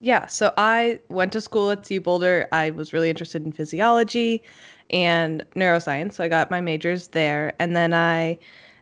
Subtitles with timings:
[0.00, 2.48] Yeah, so I went to school at CU Boulder.
[2.52, 4.42] I was really interested in physiology
[4.90, 7.54] and neuroscience, so I got my majors there.
[7.58, 8.38] And then I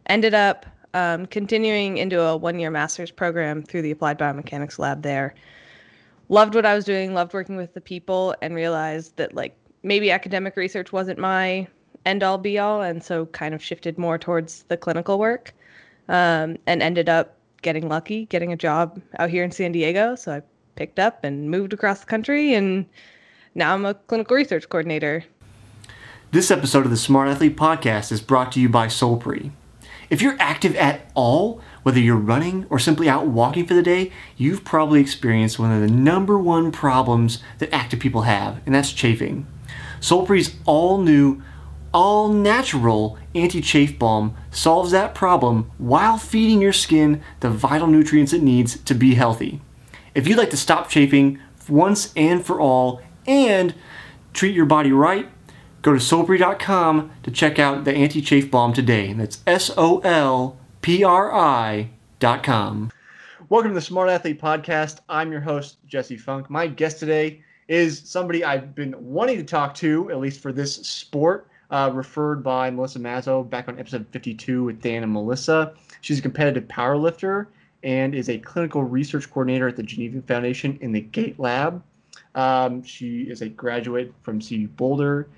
[0.07, 5.03] ended up um, continuing into a one year master's program through the Applied Biomechanics Lab
[5.03, 5.35] there.
[6.29, 10.11] Loved what I was doing, loved working with the people, and realized that, like, maybe
[10.11, 11.67] academic research wasn't my
[12.05, 12.83] end all be all.
[12.83, 15.55] And so kind of shifted more towards the clinical work
[16.09, 20.15] um, and ended up getting lucky, getting a job out here in San Diego.
[20.15, 20.43] So I
[20.75, 22.87] picked up and moved across the country, and
[23.55, 25.25] now I'm a clinical research coordinator.
[26.31, 29.51] This episode of the Smart Athlete Podcast is brought to you by Solpri.
[30.09, 34.13] If you're active at all, whether you're running or simply out walking for the day,
[34.37, 38.93] you've probably experienced one of the number one problems that active people have, and that's
[38.93, 39.47] chafing.
[40.01, 41.43] Solpri's all new,
[41.95, 48.33] all natural anti chafe balm solves that problem while feeding your skin the vital nutrients
[48.33, 49.61] it needs to be healthy.
[50.15, 51.41] If you'd like to stop chafing
[51.71, 53.75] once and for all and
[54.35, 55.31] treat your body right,
[55.81, 59.15] go to solpri.com to check out the anti chafe balm today.
[59.15, 62.91] That's S O L P R I.com.
[63.49, 64.99] Welcome to the Smart Athlete Podcast.
[65.09, 66.51] I'm your host, Jesse Funk.
[66.51, 70.75] My guest today is somebody I've been wanting to talk to, at least for this
[70.75, 75.73] sport, uh, referred by Melissa Mazzo back on episode 52 with Dan and Melissa.
[76.03, 77.47] She's a competitive powerlifter
[77.83, 81.83] and is a clinical research coordinator at the Geneva Foundation in the GATE Lab.
[82.35, 85.29] Um, she is a graduate from CU Boulder,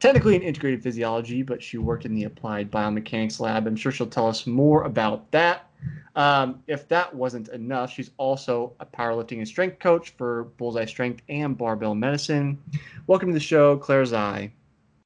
[0.00, 3.66] technically in integrated physiology, but she worked in the applied biomechanics lab.
[3.66, 5.70] I'm sure she'll tell us more about that.
[6.16, 11.22] Um, if that wasn't enough, she's also a powerlifting and strength coach for Bullseye Strength
[11.28, 12.58] and Barbell Medicine.
[13.06, 14.52] Welcome to the show, Claire Zai.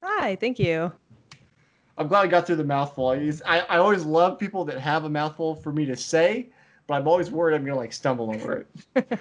[0.02, 0.92] Hi, thank you.
[1.96, 3.08] I'm glad I got through the mouthful.
[3.08, 6.48] I, I always love people that have a mouthful for me to say,
[6.88, 9.20] but I'm always worried I'm gonna like stumble over it.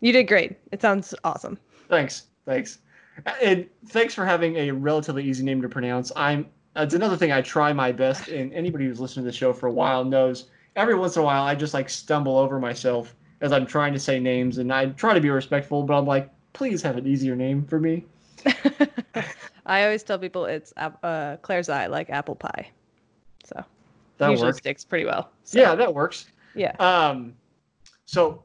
[0.00, 0.56] you did great.
[0.72, 1.58] It sounds awesome.
[1.88, 2.78] Thanks, thanks,
[3.42, 6.10] and thanks for having a relatively easy name to pronounce.
[6.16, 9.52] I'm it's another thing I try my best, and anybody who's listened to the show
[9.52, 13.14] for a while knows every once in a while I just like stumble over myself
[13.40, 16.30] as I'm trying to say names, and I try to be respectful, but I'm like,
[16.52, 18.06] please have an easier name for me.
[19.66, 22.70] I always tell people it's uh, Claire's eye, like apple pie.
[24.24, 24.58] That usually works.
[24.58, 25.30] sticks pretty well.
[25.44, 25.60] So.
[25.60, 26.26] Yeah, that works.
[26.54, 26.72] Yeah.
[26.78, 27.34] Um,
[28.06, 28.44] so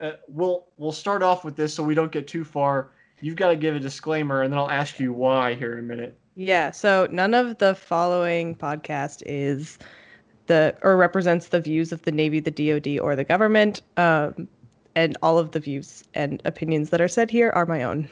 [0.00, 2.90] uh, we'll we'll start off with this so we don't get too far.
[3.20, 5.82] You've got to give a disclaimer, and then I'll ask you why here in a
[5.82, 6.18] minute.
[6.36, 6.70] Yeah.
[6.70, 9.78] So none of the following podcast is
[10.46, 13.82] the or represents the views of the Navy, the DoD, or the government.
[13.96, 14.48] Um,
[14.94, 18.08] and all of the views and opinions that are said here are my own.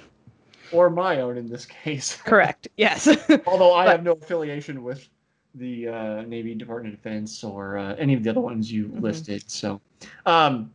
[0.72, 2.16] Or my own in this case.
[2.16, 2.68] Correct.
[2.76, 3.08] Yes.
[3.46, 5.08] Although I but, have no affiliation with
[5.58, 9.00] the uh, Navy Department of Defense or uh, any of the other ones you mm-hmm.
[9.00, 9.50] listed.
[9.50, 9.80] So,
[10.26, 10.72] um,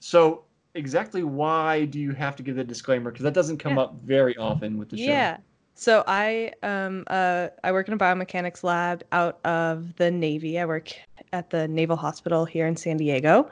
[0.00, 0.44] so
[0.74, 3.10] exactly why do you have to give the disclaimer?
[3.10, 3.82] Because that doesn't come yeah.
[3.82, 5.04] up very often with the show.
[5.04, 5.38] Yeah.
[5.74, 10.58] So I um uh I work in a biomechanics lab out of the Navy.
[10.58, 10.92] I work
[11.32, 13.48] at the Naval Hospital here in San Diego.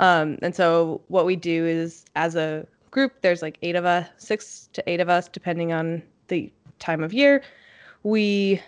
[0.00, 4.08] Um, and so what we do is as a group, there's like eight of us,
[4.16, 7.42] six to eight of us, depending on the time of year.
[8.02, 8.60] We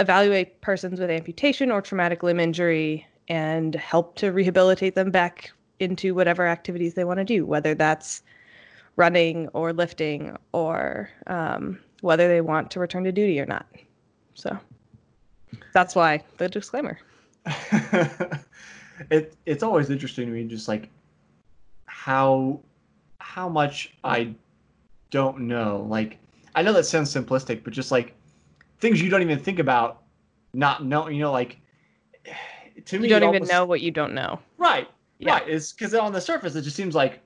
[0.00, 6.14] evaluate persons with amputation or traumatic limb injury and help to rehabilitate them back into
[6.14, 8.22] whatever activities they want to do, whether that's
[8.96, 13.66] running or lifting or um, whether they want to return to duty or not.
[14.34, 14.58] So
[15.72, 16.98] that's why the disclaimer.
[19.10, 20.88] it it's always interesting to me just like
[21.84, 22.60] how
[23.18, 24.34] how much I
[25.10, 25.86] don't know.
[25.88, 26.18] Like
[26.54, 28.14] I know that sounds simplistic, but just like
[28.78, 30.02] things you don't even think about
[30.52, 31.58] not know you know like
[32.84, 34.38] to me you don't even almost, know what you don't know.
[34.58, 34.88] Right
[35.18, 35.34] yeah.
[35.34, 35.48] right.
[35.48, 37.20] It's because on the surface it just seems like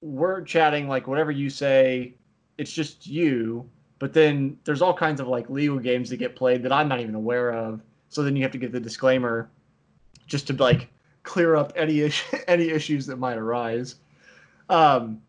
[0.00, 2.14] we're chatting like whatever you say
[2.58, 3.68] it's just you
[3.98, 7.00] but then there's all kinds of like legal games that get played that i'm not
[7.00, 7.80] even aware of.
[8.08, 9.50] So then you have to get the disclaimer
[10.26, 10.88] just to like
[11.22, 13.96] clear up any issue, any issues that might arise.
[14.68, 15.20] Um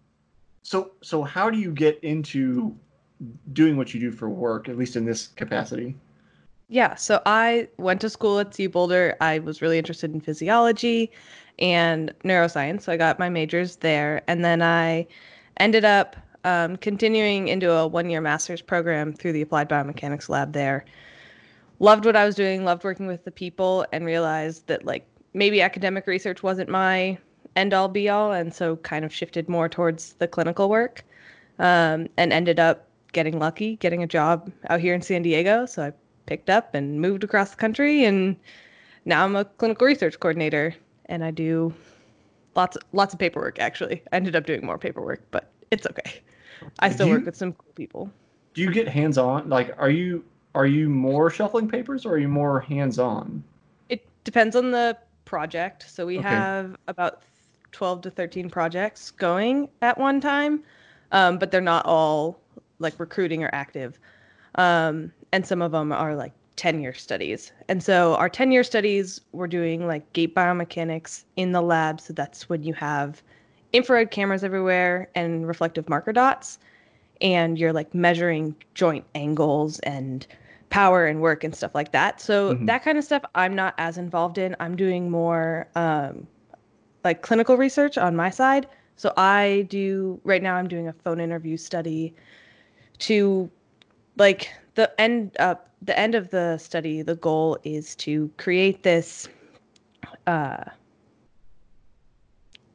[0.61, 2.75] so so how do you get into
[3.53, 5.95] doing what you do for work, at least in this capacity?
[6.67, 9.15] Yeah, so I went to school at CU Boulder.
[9.21, 11.11] I was really interested in physiology
[11.59, 15.07] and neuroscience, so I got my majors there, and then I
[15.57, 20.85] ended up um, continuing into a one-year master's program through the Applied Biomechanics Lab there.
[21.79, 25.61] Loved what I was doing, loved working with the people, and realized that like maybe
[25.61, 27.17] academic research wasn't my
[27.55, 31.03] end-all be-all, and so kind of shifted more towards the clinical work,
[31.59, 35.65] um, and ended up getting lucky, getting a job out here in San Diego.
[35.65, 35.93] So I
[36.27, 38.37] picked up and moved across the country, and
[39.05, 40.75] now I'm a clinical research coordinator,
[41.07, 41.73] and I do
[42.55, 44.03] lots lots of paperwork actually.
[44.11, 46.21] I ended up doing more paperwork, but it's okay.
[46.79, 48.11] I still you- work with some cool people.
[48.53, 49.49] Do you get hands on?
[49.49, 50.25] Like, are you
[50.55, 53.43] are you more shuffling papers or are you more hands on?
[53.89, 55.89] It depends on the project.
[55.89, 56.21] So we Okay.
[56.21, 57.23] have about
[57.71, 60.63] 12 to 13 projects going at one time,
[61.11, 62.39] um, but they're not all
[62.79, 63.99] like recruiting or active.
[64.55, 67.51] Um, and some of them are like 10 year studies.
[67.67, 71.99] And so our 10 year studies, we're doing like gait biomechanics in the lab.
[72.01, 73.21] So that's when you have
[73.73, 76.59] infrared cameras everywhere and reflective marker dots.
[77.21, 80.25] And you're like measuring joint angles and
[80.69, 82.19] power and work and stuff like that.
[82.21, 82.65] So Mhm.
[82.65, 84.55] that kind of stuff I'm not as involved in.
[84.59, 86.27] I'm doing more um,
[87.03, 88.67] like clinical research on my side.
[88.97, 90.55] So I do right now.
[90.55, 92.15] I'm doing a phone interview study
[92.99, 93.49] to
[94.17, 97.01] like the end up the end of the study.
[97.01, 99.27] The goal is to create this
[100.27, 100.63] uh,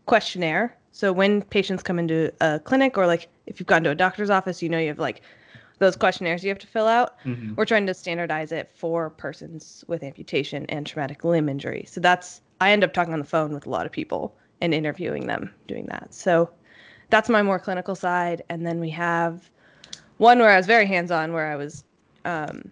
[0.07, 0.77] questionnaire.
[0.93, 4.31] So when patients come into a clinic or like if you've gone to a doctor's
[4.31, 5.23] office, you know you have like
[5.79, 7.19] those questionnaires you have to fill out.
[7.25, 7.57] Mhm.
[7.57, 11.85] We're trying to standardize it for persons with amputation and traumatic limb injury.
[11.89, 14.75] So that's I end up talking on the phone with a lot of people and
[14.75, 16.13] interviewing them doing that.
[16.13, 16.51] So
[17.09, 18.43] that's my more clinical side.
[18.51, 19.51] And then we have
[20.21, 21.83] one where I was very hands-on, where I was
[22.27, 22.71] um,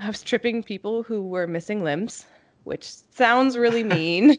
[0.00, 2.26] I was tripping people who were missing limbs,
[2.64, 2.84] which
[3.14, 4.36] sounds really mean,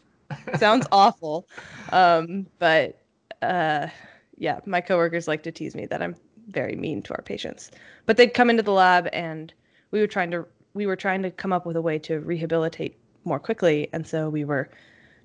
[0.56, 1.48] sounds awful,
[1.92, 3.00] um, but
[3.40, 3.86] uh,
[4.36, 6.14] yeah, my coworkers like to tease me that I'm
[6.48, 7.70] very mean to our patients.
[8.04, 9.52] But they'd come into the lab and
[9.90, 12.98] we were trying to we were trying to come up with a way to rehabilitate
[13.24, 14.68] more quickly, and so we were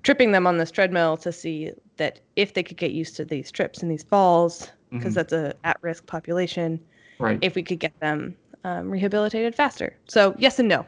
[0.02, 3.50] tripping them on this treadmill to see that if they could get used to these
[3.52, 5.16] trips and these falls, because Mhm.
[5.16, 6.80] that's a at-risk population,
[7.18, 7.38] Right.
[7.42, 9.96] if we could get them um, rehabilitated faster.
[10.06, 10.86] So yes and no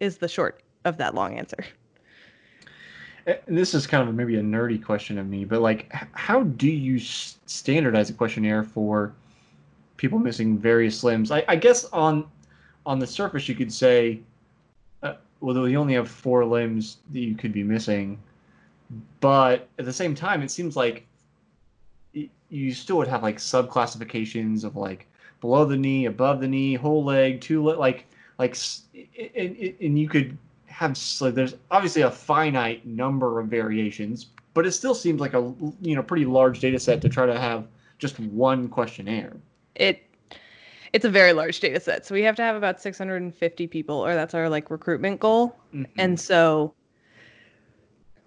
[0.00, 1.64] is the short of that long answer.
[3.26, 6.68] And this is kind of maybe a nerdy question of me, but like, how do
[6.68, 9.12] you standardize a questionnaire for
[9.96, 11.30] people missing various limbs?
[11.30, 12.26] I, I guess on
[12.86, 14.20] on the surface you could say,
[15.02, 18.18] uh, well, you only have four limbs that you could be missing,
[19.20, 21.06] but at the same time, it seems like
[22.48, 25.06] you still would have like subclassifications of like
[25.40, 28.06] below the knee, above the knee, whole leg, two leg, like
[28.38, 28.56] like,
[29.36, 34.72] and, and- you could have like there's obviously a finite number of variations, but it
[34.72, 37.66] still seems like a you know pretty large data set to try to have
[37.98, 39.36] just one questionnaire.
[39.74, 40.02] It
[40.92, 42.06] it's a very large data set.
[42.06, 45.56] So we have to have about 650 people or that's our like recruitment goal.
[45.72, 45.84] Mm-hmm.
[45.98, 46.74] And so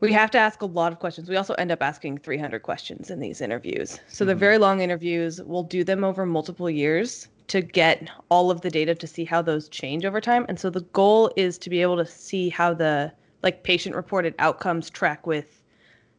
[0.04, 1.30] we have to ask a lot of questions.
[1.30, 4.02] We also end up asking 300 questions in these interviews.
[4.10, 4.40] So they're Mhm.
[4.40, 5.42] very long interviews.
[5.42, 9.42] We'll do them over multiple years to get all of the data to see how
[9.42, 10.46] those change over time.
[10.50, 13.14] And so the goal is to be able to see how the
[13.44, 15.62] like patient reported outcomes track with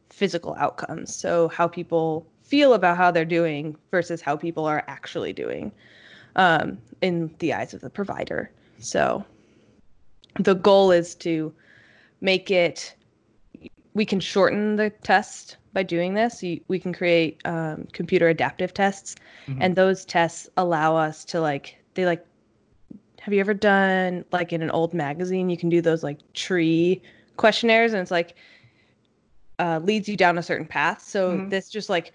[0.09, 1.15] physical outcomes.
[1.15, 5.71] So how people feel about how they're doing versus how people are actually doing
[6.35, 8.49] um, in the eyes of the provider.
[8.79, 9.23] So
[10.39, 11.53] the goal is to
[12.21, 12.95] make it
[13.95, 19.15] we can shorten the test by doing this we can create um, computer adaptive tests
[19.47, 19.57] Mhm.
[19.61, 22.23] and those tests allow us to like they like
[23.21, 27.01] have you ever done like in an old magazine you can do those like tree
[27.37, 28.35] questionnaires and it's like
[29.57, 31.49] uh, leads you down a certain path so Mhm.
[31.49, 32.13] this just like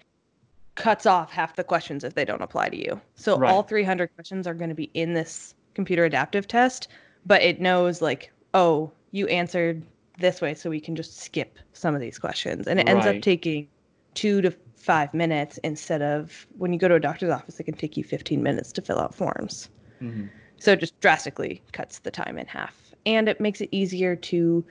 [0.75, 3.51] cuts off half the questions if they don't apply to you so Right.
[3.51, 6.87] all 300 questions are going to be in this computer adaptive test
[7.25, 9.83] but it knows like oh you answered
[10.21, 13.21] this way so we can just skip some of these questions and it ends up
[13.21, 13.67] taking
[14.13, 17.75] two to five minutes instead of when you go to a doctor's office it can
[17.75, 19.69] take you 15 minutes to fill out forms
[20.01, 20.29] Mhm.
[20.57, 24.65] so it just drastically cuts the time in half and it makes it easier to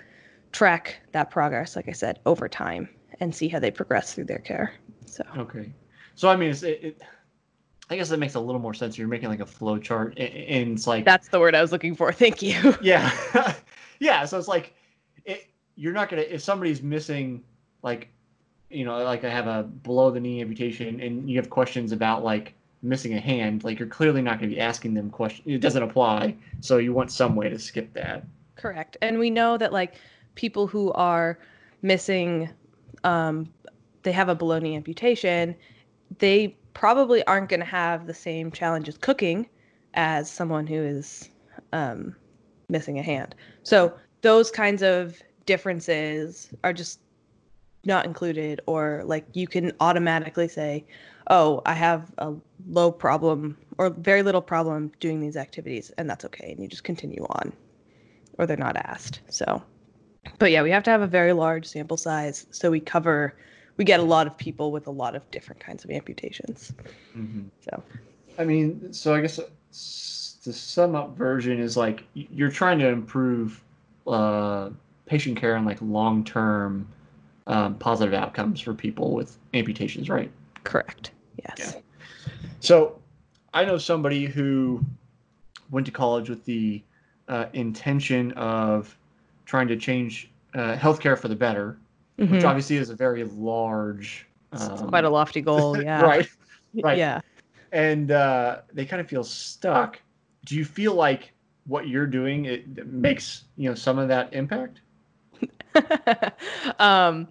[0.53, 2.89] track that progress like i said over time
[3.21, 4.73] and see how they progress through their care
[5.07, 5.73] so Okay.
[6.17, 7.03] So I mean, it's, it, it,
[7.89, 8.99] I guess that makes a little more sense.
[8.99, 11.95] You're making like a flow chart, and it's like that's the word i was looking
[11.95, 13.11] for thank you yeah,
[14.01, 14.25] yeah.
[14.27, 14.75] So it's like
[15.81, 17.43] you're not gonna if somebody's missing
[17.83, 18.09] like
[18.69, 22.23] you know like I have a below the knee amputation, and you have questions about
[22.23, 25.47] like missing a hand, like you're clearly not going to be asking them questions.
[25.47, 28.25] It doesn't apply, so you want some way to skip that.
[28.57, 28.99] Correct.
[29.01, 29.95] And we know that like
[30.35, 31.39] people who are
[31.83, 32.51] missing
[33.05, 33.51] um
[34.03, 35.57] they have a below knee amputation,
[36.19, 39.49] they probably aren't going to have the same challenges cooking
[39.95, 41.31] as someone who is
[41.73, 42.15] um
[42.69, 43.35] missing a hand.
[43.63, 47.01] So those kinds of differences are just
[47.85, 50.85] not included or like you can automatically say,
[51.29, 52.35] "Oh, I have a
[52.69, 56.85] low problem or very little problem doing these activities and that's okay." And you just
[56.85, 57.53] continue on
[58.39, 59.23] or they're not asked.
[59.29, 59.61] So,
[60.39, 63.35] but yeah, we have to have a very large sample size so we cover
[63.77, 66.73] we get a lot of people with a lot of different kinds of amputations.
[67.17, 67.49] Mm-hmm.
[67.67, 67.83] So,
[68.39, 69.41] I mean, so I guess
[70.45, 73.65] the sum up version is like you're trying to improve
[74.07, 74.71] uh,
[75.11, 76.87] patient care and like long term
[77.49, 80.31] um, positive outcomes for people with amputations, right?
[80.63, 81.11] Correct.
[81.37, 81.75] Yes.
[81.75, 82.31] Yeah.
[82.61, 83.01] So
[83.53, 84.85] I know somebody who
[85.73, 86.81] went to college with the
[87.27, 88.97] uh, intention of
[89.47, 91.77] trying to change uh, healthcare for the better,
[92.17, 92.33] mm-hmm.
[92.33, 95.77] which obviously is a very large, um, quite a lofty goal.
[95.83, 96.03] Yeah.
[96.03, 96.29] right.
[96.85, 96.99] Right.
[96.99, 97.21] Yeah.
[97.73, 99.99] And uh, they kind of feel stuck.
[100.45, 101.33] Do you feel like
[101.67, 104.83] what you're doing it makes you know some of that impact?
[106.79, 107.29] um,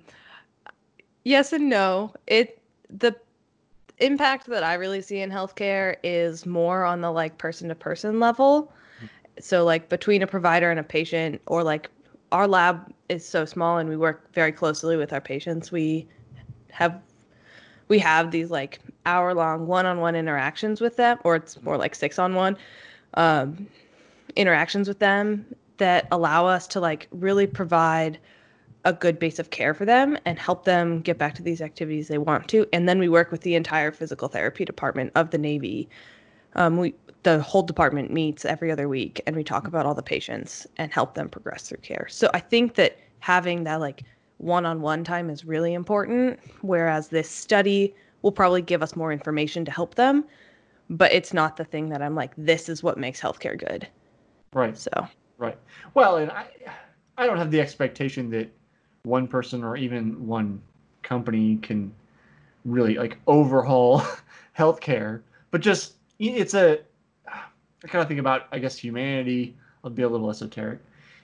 [1.24, 2.14] yes and no.
[2.28, 3.16] It the
[4.00, 8.20] impact that I really see in healthcare is more on the like person to person
[8.20, 8.72] level.
[9.40, 11.90] So like between a provider and a patient or like
[12.32, 15.72] our lab is so small and we work very closely with our patients.
[15.72, 16.08] We
[16.72, 17.02] have
[17.88, 22.20] we have these like hour long one-on-one interactions with them or it's more like six
[22.20, 22.56] on one
[23.16, 23.68] um,
[24.36, 25.46] interactions with them
[25.80, 28.20] that allow us to like really provide
[28.86, 32.08] a good base of care for them and help them get back to these activities
[32.08, 32.66] they want to.
[32.72, 35.90] And then we work with the entire physical therapy department of the Navy.
[36.56, 36.94] Um, we
[37.24, 40.94] the whole department meets every other week and we talk about all the patients and
[40.94, 42.08] help them progress through care.
[42.10, 44.04] So I think that having that like
[44.38, 49.72] one-on-one time is really important whereas this study will probably give us more information to
[49.72, 50.24] help them
[50.90, 53.88] but it's not the thing that I'm like this is what makes healthcare good.
[54.54, 54.78] Right.
[54.78, 54.90] So
[55.40, 55.58] Right.
[55.94, 56.48] Well, and I
[57.18, 58.50] I don't have the expectation that
[59.04, 60.62] one person or even one
[61.02, 61.94] company can
[62.66, 64.04] really like overhaul
[64.58, 66.80] healthcare, but just it's a
[67.26, 69.56] I kind of think about I guess humanity.
[69.84, 70.80] I'll be a little esoteric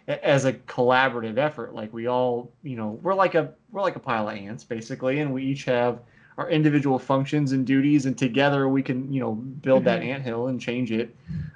[0.08, 1.76] as a collaborative effort.
[1.76, 5.20] Like we all, you know, we're like a we're like a pile of ants basically,
[5.20, 6.00] and we each have
[6.38, 9.86] our individual functions and duties, and together we can, you know, build mm-hmm.
[9.86, 11.14] that ant hill and change it.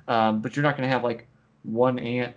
[0.09, 1.25] Um, but you're not going to have like
[1.63, 2.35] one ant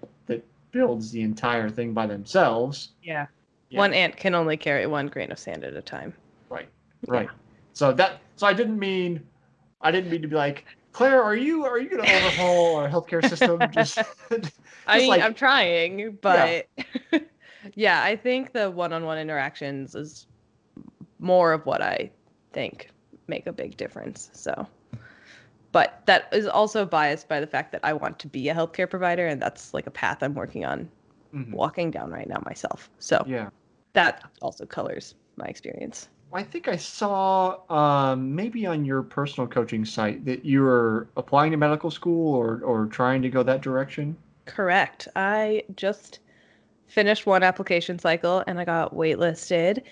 [0.73, 2.91] builds the entire thing by themselves.
[3.03, 3.27] Yeah.
[3.71, 3.79] yeah.
[3.79, 6.15] One ant can only carry one grain of sand at a time.
[6.49, 6.69] Right.
[7.07, 7.29] Right.
[7.31, 7.39] Yeah.
[7.75, 9.23] So that so I didn't mean
[9.81, 12.89] I didn't mean to be like Claire, are you are you going to overhaul our
[12.89, 13.61] healthcare system?
[13.73, 13.97] Just,
[14.31, 17.19] just I mean, like, I'm trying, but yeah.
[17.75, 20.27] yeah, I think the one-on-one interactions is
[21.19, 22.11] more of what I
[22.53, 22.91] think
[23.27, 24.31] make a big difference.
[24.35, 24.67] So,
[25.73, 28.89] but that is also biased by the fact that I want to be a healthcare
[28.89, 30.89] provider, and that's like a path I'm working on,
[31.35, 31.53] mm-hmm.
[31.53, 32.91] walking down right now myself.
[32.99, 33.49] So yeah,
[33.95, 36.09] that also colors my experience.
[36.35, 41.51] I think I saw um, maybe on your personal coaching site that you were applying
[41.51, 44.17] to medical school or or trying to go that direction.
[44.45, 45.09] Correct.
[45.15, 46.21] I just
[46.87, 49.83] finished one application cycle and I got waitlisted.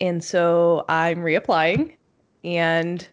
[0.00, 1.96] And so I'm reapplying
[2.44, 3.06] and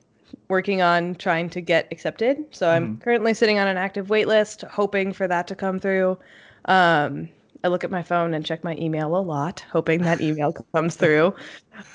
[0.48, 2.46] working on trying to get accepted.
[2.51, 3.01] So I'm mm-hmm.
[3.01, 6.17] currently sitting on an active waitlist, hoping for that to come through.
[6.65, 7.29] Um,
[7.63, 10.96] I look at my phone and check my email a lot, hoping that email comes
[10.96, 11.34] through.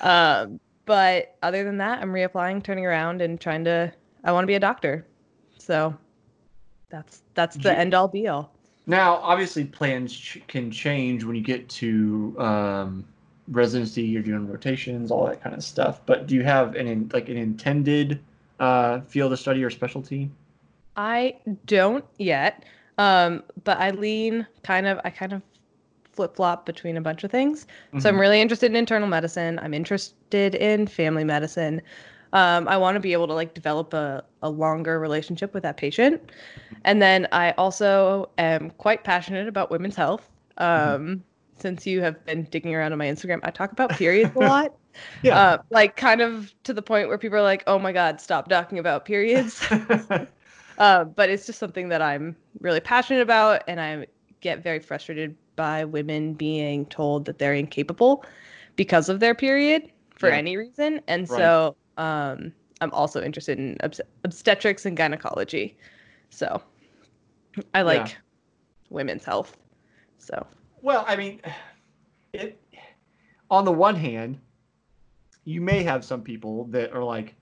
[0.01, 3.91] Um, but other than that, I'm reapplying, turning around, and trying to.
[4.25, 5.05] I want to be a doctor,
[5.57, 5.95] so
[6.89, 8.53] that's that's the end all be all.
[8.85, 13.05] Now, obviously, plans ch- can change when you get to um,
[13.47, 14.03] residency.
[14.03, 16.01] You're doing rotations, all that kind of stuff.
[16.05, 18.19] But do you have an in, like an intended
[18.59, 20.29] uh, field of study or specialty?
[20.95, 22.65] I don't yet,
[22.97, 24.99] um, but I lean kind of.
[25.03, 25.41] I kind of
[26.13, 27.65] flip flop between a bunch of things.
[27.65, 27.99] Mm-hmm.
[27.99, 28.21] So I'm mm-hmm.
[28.21, 29.59] really interested in internal medicine.
[29.59, 31.81] I'm interested in family medicine.
[32.33, 35.77] Um, I want to be able to like develop a, a longer relationship with that
[35.77, 36.31] patient.
[36.83, 40.29] And then I also am quite passionate about women's health.
[40.59, 40.93] Mm-hmm.
[40.93, 41.21] Um, mm-hmm.
[41.63, 44.75] Since you have been digging around on my Instagram, I talk about periods a lot.
[45.21, 45.39] yeah.
[45.39, 48.49] Uh, like kind of to the point where people are like, oh my God, stop
[48.49, 49.65] talking about periods.
[50.77, 54.07] uh, but it's just something that I'm really passionate about and I
[54.41, 58.25] get very frustrated by women being told that they're incapable
[58.75, 60.35] because of their period for yeah.
[60.35, 60.99] any reason.
[61.07, 61.37] And right.
[61.37, 62.51] so um,
[62.81, 65.77] I'm also interested in obst- obstetrics and gynecology.
[66.29, 66.61] So
[67.73, 68.15] I like yeah.
[68.89, 69.55] women's health.
[70.17, 70.45] So
[70.83, 71.41] well, I mean,
[72.33, 72.59] it
[73.49, 74.39] on the one hand,
[75.45, 77.35] you may have some people that are like,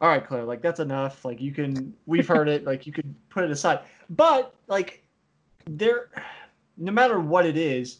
[0.00, 1.24] all right, Claire, like that's enough.
[1.24, 2.64] Like you can, we've heard it.
[2.64, 3.80] Like you could put it aside.
[4.10, 5.02] But like,
[5.64, 6.10] there,
[6.76, 7.98] no matter what it is,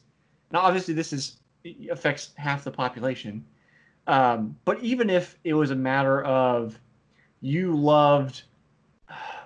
[0.52, 1.38] now obviously this is
[1.90, 3.44] affects half the population.
[4.06, 6.78] Um, but even if it was a matter of
[7.40, 8.42] you loved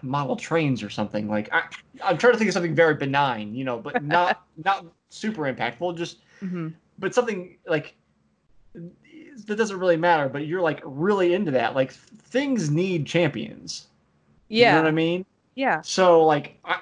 [0.02, 1.62] model trains or something, like I,
[2.02, 5.96] I'm trying to think of something very benign, you know, but not not super impactful,
[5.96, 6.68] just mm-hmm.
[6.98, 7.94] but something like
[8.74, 11.74] that doesn't really matter, but you're like really into that.
[11.74, 13.88] Like things need champions.
[14.48, 14.70] Yeah.
[14.70, 15.26] You know what I mean?
[15.54, 15.80] Yeah.
[15.82, 16.80] So like I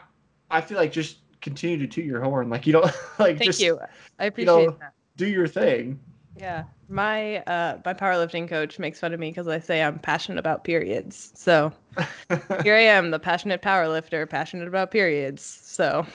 [0.50, 2.50] I feel like just continue to toot your horn.
[2.50, 2.84] Like you don't
[3.18, 3.78] like Thank just you.
[4.18, 4.92] I appreciate know, that.
[5.16, 5.98] do your thing.
[6.38, 6.64] Yeah.
[6.88, 10.64] My uh my powerlifting coach makes fun of me because I say I'm passionate about
[10.64, 11.32] periods.
[11.34, 11.72] So
[12.62, 15.42] here I am, the passionate powerlifter, passionate about periods.
[15.42, 16.06] So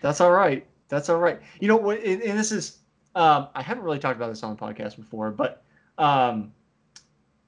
[0.00, 0.66] That's all right.
[0.88, 1.40] That's all right.
[1.60, 1.98] You know what?
[2.02, 2.78] And, and this is
[3.16, 5.62] um, I haven't really talked about this on the podcast before, but
[5.98, 6.52] um,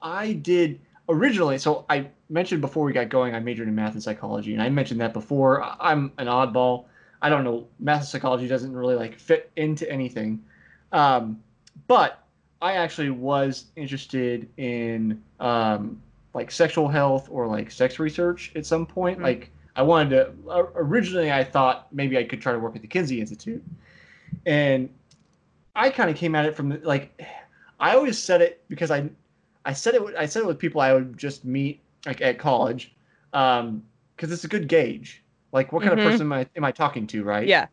[0.01, 1.59] I did originally.
[1.59, 4.69] So I mentioned before we got going, I majored in math and psychology, and I
[4.69, 5.63] mentioned that before.
[5.79, 6.85] I'm an oddball.
[7.21, 7.67] I don't know.
[7.79, 10.43] Math and psychology doesn't really like fit into anything,
[10.91, 11.39] um,
[11.89, 12.23] but
[12.61, 16.01] I actually was interested in um,
[16.33, 19.19] like sexual health or like sex research at some point.
[19.19, 19.23] Mhm.
[19.23, 20.49] Like I wanted to.
[20.49, 23.63] Uh, originally, I thought maybe I could try to work at the Kinsey Institute,
[24.45, 24.89] and
[25.75, 27.21] I kind of came at it from the, like
[27.79, 29.09] I always said it because I
[29.65, 32.37] I said it with- I said it with people I would just meet like at
[32.37, 32.93] college,
[33.33, 33.83] um,
[34.15, 35.23] because it's a good gauge.
[35.51, 36.05] Like what kind Mhm.
[36.05, 37.47] of person am I am I talking to, right?
[37.47, 37.67] yeah.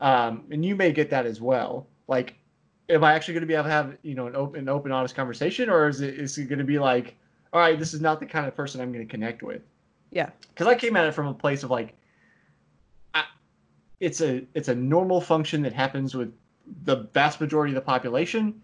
[0.00, 1.86] Um, and you may get that as well.
[2.08, 2.34] Like,
[2.90, 5.14] am I actually going to be able to have you know an open, open, honest
[5.14, 7.16] conversation, or is it is it going to be like,
[7.52, 9.62] all right, this is not the kind of person I'm going to connect with?
[10.10, 10.30] Yeah.
[10.48, 11.94] Because I came at it from a place of like,
[13.14, 13.24] I,
[14.00, 16.32] it's a it's a normal function that happens with
[16.84, 18.60] the vast majority of the population,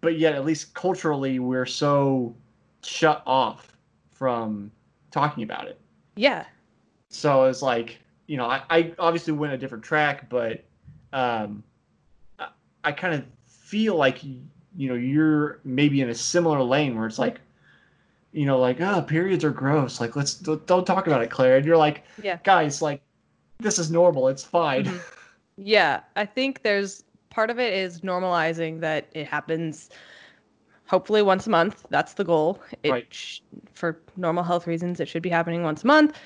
[0.00, 2.34] but yet at least culturally we're so
[2.82, 3.76] shut off
[4.10, 4.70] from
[5.10, 5.78] talking about it.
[6.16, 6.44] Yeah.
[7.08, 10.64] So it's like, you know, I, I obviously went a different track, but
[11.12, 11.62] um,
[12.38, 12.48] I,
[12.84, 13.24] I kind of
[13.68, 17.38] feel like, you know, you're maybe in a similar lane where it's like,
[18.32, 20.00] you know, like, oh, periods are gross.
[20.00, 21.58] Like, let's don't talk about it, Claire.
[21.58, 22.38] And you're like, Yeah.
[22.44, 23.02] guys, like,
[23.58, 24.28] this is normal.
[24.28, 24.84] It's fine.
[24.84, 25.00] Mhm.
[25.58, 29.90] Yeah, I think there's part of it is normalizing that it happens
[30.86, 31.84] hopefully once a month.
[31.90, 32.62] That's the goal.
[32.82, 33.06] It Right.
[33.10, 33.40] sh-
[33.74, 36.16] for normal health reasons it should be happening once a month.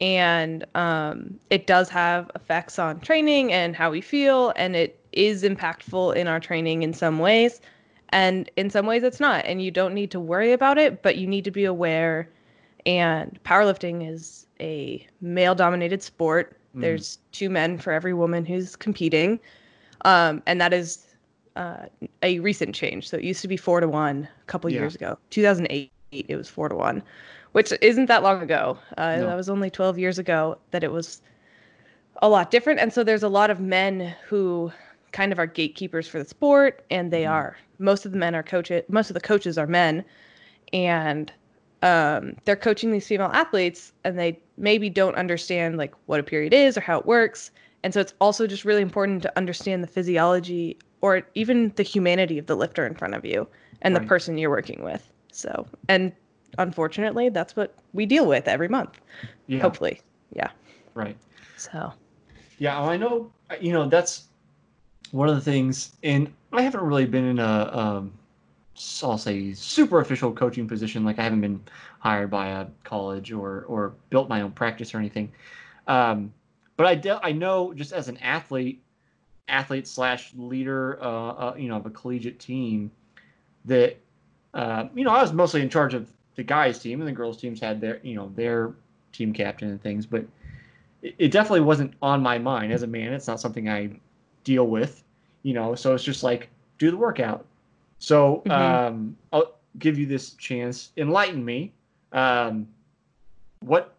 [0.00, 5.42] And um, it does have effects on training and how we feel, and it is
[5.42, 7.60] impactful in our training in some ways.
[8.10, 9.44] And in some ways, it's not.
[9.44, 12.28] And you don't need to worry about it, but you need to be aware.
[12.86, 16.56] And powerlifting is a male dominated sport.
[16.76, 16.80] Mm.
[16.82, 19.40] There's two men for every woman who's competing.
[20.04, 21.06] Um, and that is
[21.56, 21.86] uh,
[22.22, 23.08] a recent change.
[23.08, 24.80] So it used to be four to one a couple Yeah.
[24.80, 25.18] years ago.
[25.30, 27.02] 2008, it was four to one,
[27.52, 28.78] which isn't that long ago.
[28.98, 29.26] Uh, No.
[29.26, 31.22] That was only 12 years ago that it was
[32.22, 32.80] a lot different.
[32.80, 34.70] And so there's a lot of men who
[35.14, 37.30] kind of are gatekeepers for the sport, and they Mhm.
[37.30, 37.56] are.
[37.78, 38.82] Most of the men are coaches.
[38.88, 40.04] Most of the coaches are men,
[40.72, 41.32] and
[41.82, 46.52] um, they're coaching these female athletes, and they maybe don't understand like what a period
[46.54, 47.50] is or how it works.
[47.82, 52.38] And so it's also just really important to understand the physiology or even the humanity
[52.38, 53.46] of the lifter in front of you
[53.82, 54.00] and Right.
[54.02, 55.06] the person you're working with.
[55.30, 56.10] So, and
[56.56, 58.98] unfortunately, that's what we deal with every month.
[59.46, 59.60] Yeah.
[59.60, 60.00] Hopefully,
[60.32, 60.48] yeah.
[60.94, 61.16] Right.
[61.56, 61.92] So,
[62.58, 63.30] Yeah, I know.
[63.60, 64.28] You know, that's
[65.14, 68.12] one of the things, and I haven't really been in a, um,
[69.00, 71.04] I'll say, super official coaching position.
[71.04, 71.62] Like I haven't been
[72.00, 75.30] hired by a college or or built my own practice or anything.
[75.86, 76.32] Um,
[76.76, 78.82] but I de- I know just as an athlete,
[79.46, 82.90] athlete slash leader, uh, uh, you know, of a collegiate team,
[83.66, 83.96] that
[84.52, 87.36] uh, you know I was mostly in charge of the guys' team, and the girls'
[87.36, 88.72] teams had their you know their
[89.12, 90.24] team captain and things, but
[91.02, 93.12] it definitely wasn't on my mind as a man.
[93.12, 93.90] It's not something I
[94.42, 95.03] deal with,
[95.44, 95.76] you know.
[95.76, 97.44] So it's just like do the workout.
[98.00, 98.50] So Mhm.
[98.50, 100.90] um, I'll give you this chance.
[100.96, 101.72] Enlighten me.
[102.12, 102.66] Um,
[103.60, 103.94] what?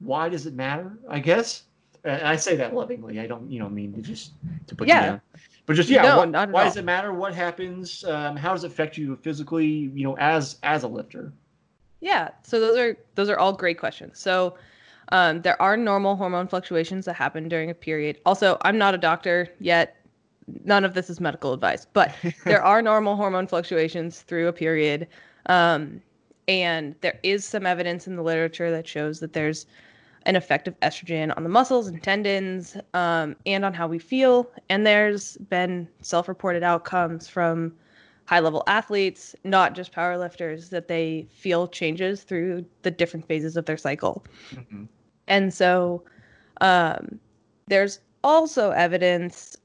[0.00, 0.92] Why does it matter?
[1.10, 1.64] I guess.
[2.04, 3.18] And I say that lovingly.
[3.20, 4.32] I don't, you know, mean to just
[4.68, 5.00] to put Yeah.
[5.00, 5.20] you down.
[5.66, 6.68] But just yeah, No, what, why all.
[6.68, 7.12] does it matter?
[7.12, 8.04] What happens?
[8.04, 9.66] Um, how does it affect you physically?
[9.66, 11.32] You know, as as a lifter.
[12.00, 14.18] Yeah, so those are those are all great questions.
[14.20, 14.54] So
[15.10, 18.20] um, there are normal hormone fluctuations that happen during a period.
[18.24, 19.96] Also, I'm not a doctor yet.
[20.64, 25.06] None of this is medical advice, but there are normal hormone fluctuations through a period.
[25.46, 26.02] Um,
[26.46, 29.66] and there is some evidence in the literature that shows that there's
[30.24, 34.50] an effect of estrogen on the muscles and tendons um, and on how we feel.
[34.68, 37.74] And there's been self reported outcomes from
[38.24, 43.64] high level athletes, not just powerlifters, that they feel changes through the different phases of
[43.64, 44.24] their cycle.
[45.28, 46.02] And so
[46.60, 47.20] um,
[47.68, 49.56] there's also evidence,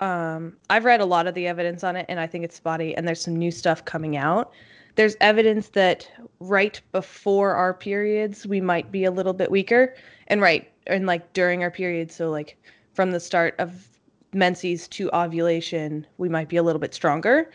[0.00, 2.96] um, I've read a lot of the evidence on it, and I think it's spotty,
[2.96, 4.52] and there's some new stuff coming out.
[4.94, 9.94] There's evidence that right before our periods, we might be a little bit weaker,
[10.28, 12.56] and right, and like during our periods, so like
[12.94, 13.86] from the start of
[14.32, 17.50] menses to ovulation, we might be a little bit stronger.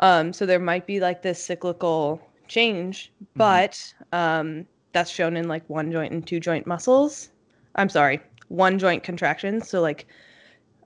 [0.00, 5.68] Um, so there might be like this cyclical change, but um, that's shown in like
[5.68, 7.30] one joint and two joint muscles.
[7.74, 9.68] I'm sorry, one joint contractions.
[9.68, 10.06] So like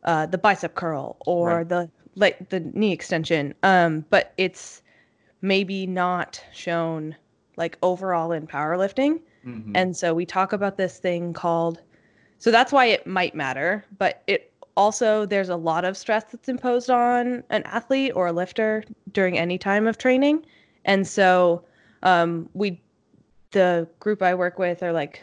[0.04, 1.68] uh, the bicep curl or Right.
[1.68, 3.54] the like the knee extension.
[3.62, 4.82] Um, but it's
[5.40, 7.16] maybe not shown
[7.56, 9.20] like overall in powerlifting.
[9.46, 9.72] Mhm.
[9.74, 11.80] And so we talk about this thing called
[12.38, 16.48] so that's why it might matter, but it also there's a lot of stress that's
[16.48, 20.44] imposed on an athlete or a lifter during any time of training.
[20.84, 21.64] And so
[22.02, 22.80] um, we
[23.52, 25.22] the group I work with are like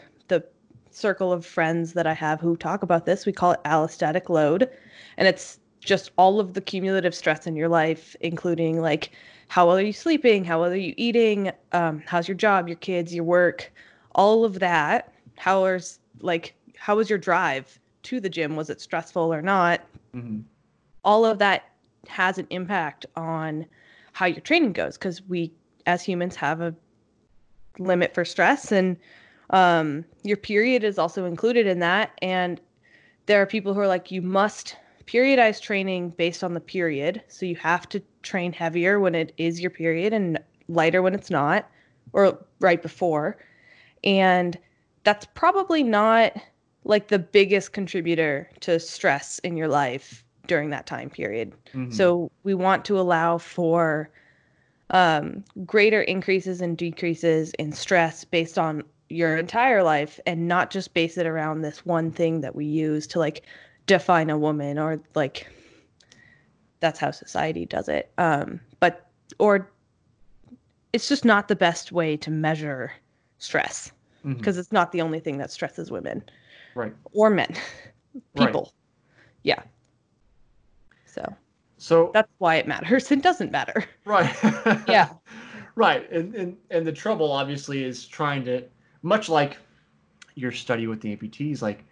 [0.90, 3.26] circle of friends that I have who talk about this.
[3.26, 4.68] We call it allostatic load.
[5.16, 9.10] And it's just all of the cumulative stress in your life, including like
[9.48, 12.76] how well are you sleeping, how well are you eating, um, how's your job, your
[12.76, 13.72] kids, your work,
[14.14, 15.12] all of that.
[15.36, 18.56] How is like how was your drive to the gym?
[18.56, 19.80] Was it stressful or not?
[20.14, 20.44] Mhm.
[21.04, 21.64] all of that
[22.08, 23.64] has an impact on
[24.12, 25.52] how your training goes because we
[25.86, 26.74] as humans have a
[27.78, 28.96] limit for stress and
[29.50, 32.60] um, your period is also included in that and
[33.26, 37.44] there are people who are like you must periodize training based on the period so
[37.44, 41.68] you have to train heavier when it is your period and lighter when it's not
[42.12, 43.36] or right before
[44.04, 44.58] and
[45.04, 46.32] that's probably not
[46.84, 51.52] like the biggest contributor to stress in your life during that time period.
[51.74, 51.92] Mhm.
[51.92, 54.10] So we want to allow for
[54.90, 60.94] um, greater increases and decreases in stress based on your entire life and not just
[60.94, 63.42] base it around this one thing that we use to like
[63.86, 65.46] define a woman or like
[66.78, 68.10] that's how society does it.
[68.18, 69.68] Um, but or
[70.92, 72.92] it's just not the best way to measure
[73.38, 73.92] stress
[74.36, 76.22] because it's not the only thing that stresses women
[76.74, 76.92] right.
[77.12, 77.54] or men,
[78.34, 78.46] Right.
[78.46, 78.72] people.
[79.42, 79.62] Yeah.
[81.06, 81.34] So
[81.78, 83.10] So that's why it matters.
[83.10, 83.84] It doesn't matter.
[84.04, 84.34] Right.
[84.88, 85.08] Yeah.
[85.74, 86.10] right.
[86.12, 88.64] And, and and the trouble obviously is trying to
[89.02, 89.58] much like
[90.34, 91.84] your study with the amputees, like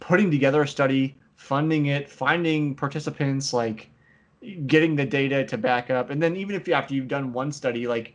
[0.00, 3.90] putting together a study, funding it, finding participants, like
[4.66, 6.10] getting the data to back up.
[6.10, 8.14] And then even if you, after you've done one study, like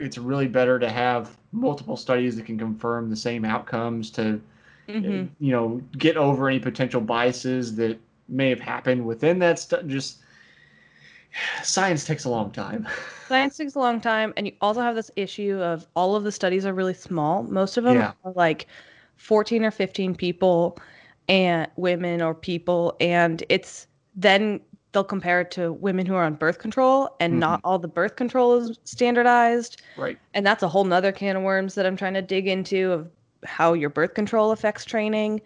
[0.00, 4.40] it's really better to have multiple studies that can confirm the same outcomes to
[4.88, 5.30] Mhm.
[5.40, 10.23] you know get over any potential biases that may have happened within that study just
[11.62, 12.86] science takes a long time
[13.28, 16.30] Science takes a long time, and you also have this issue of all of the
[16.30, 17.42] studies are really small.
[17.44, 18.12] Most of them Yeah.
[18.22, 18.66] are like
[19.16, 20.78] 14 or 15 people
[21.26, 24.60] and women or people, and it's then
[24.92, 28.16] they'll compare it to women who are on birth control, and not all the birth
[28.16, 29.80] control is standardized.
[29.96, 32.92] right and that's a whole nother can of worms that I'm trying to dig into
[32.92, 33.10] of
[33.44, 35.40] how your birth control affects training.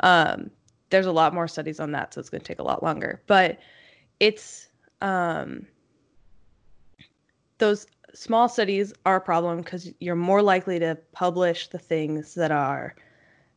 [0.00, 0.50] Um,
[0.90, 3.22] there's a lot more studies on that, so it's going to take a lot longer.
[3.26, 3.58] But
[4.20, 4.68] it's
[5.02, 5.66] um,
[7.58, 12.50] those small studies are a problem because you're more likely to publish the things that
[12.50, 12.94] are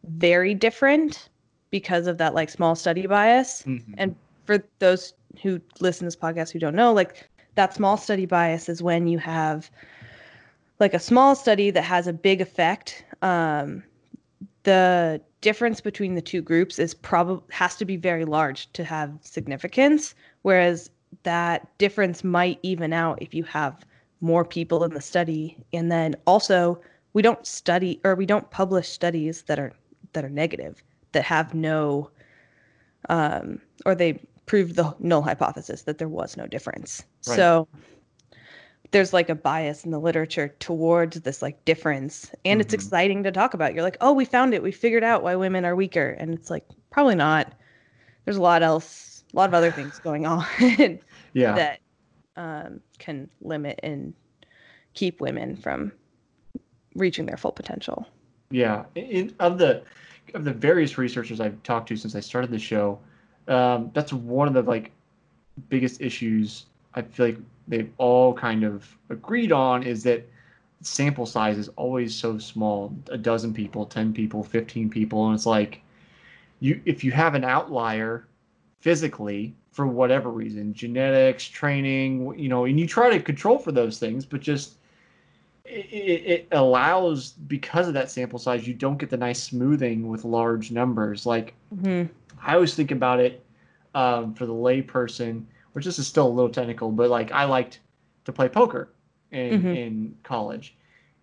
[0.03, 1.29] very different
[1.71, 3.63] because of that like small study bias.
[3.63, 3.95] Mhm.
[3.97, 8.25] And for those who listen to this podcast who don't know, like that small study
[8.25, 9.69] bias is when you have
[10.79, 13.03] like a small study that has a big effect.
[13.21, 13.84] Um,
[14.63, 19.17] the difference between the two groups is probably has to be very large to have
[19.21, 20.89] significance, whereas
[21.23, 23.86] that difference might even out if you have
[24.21, 25.58] more people in the study.
[25.73, 26.82] And then also,
[27.13, 29.73] we don't study or we don't publish studies that are
[30.13, 32.10] that are negative that have no
[33.10, 34.13] um, or they
[34.45, 37.04] prove the null hypothesis that there was no difference.
[37.28, 37.36] Right.
[37.36, 37.67] So
[38.91, 42.75] there's like a bias in the literature towards this like difference and it's Mhm.
[42.75, 43.73] exciting to talk about.
[43.73, 44.63] You're like, "Oh, we found it.
[44.63, 47.54] We figured out why women are weaker." And it's like, probably not.
[48.25, 50.45] There's a lot else, a lot of other things going on
[51.35, 51.79] yeah that
[52.37, 54.13] um, can limit and
[54.93, 55.91] keep women from
[56.95, 58.07] reaching their full potential.
[58.49, 59.83] yeah in, of the
[60.33, 62.99] of the various researchers i've talked to since i started the show
[63.47, 64.91] um, that's one of the like
[65.69, 70.27] biggest issues i feel like they've all kind of agreed on is that
[70.81, 75.45] sample size is always so small a dozen people 10 people 15 people and it's
[75.45, 75.81] like
[76.59, 78.27] you if you have an outlier
[78.85, 83.97] physically for whatever reason genetics training you know and you try to control for those
[83.99, 84.75] things but just
[85.65, 90.23] it, it allows because of that sample size you don't get the nice smoothing with
[90.23, 92.03] large numbers like Mm-hmm.
[92.45, 93.43] I always think about it
[93.95, 95.43] um, for the layperson,
[95.73, 97.79] which this is still a little technical, but like I liked
[98.25, 98.89] to play poker
[99.31, 99.75] in Mhm.
[99.75, 100.75] in college,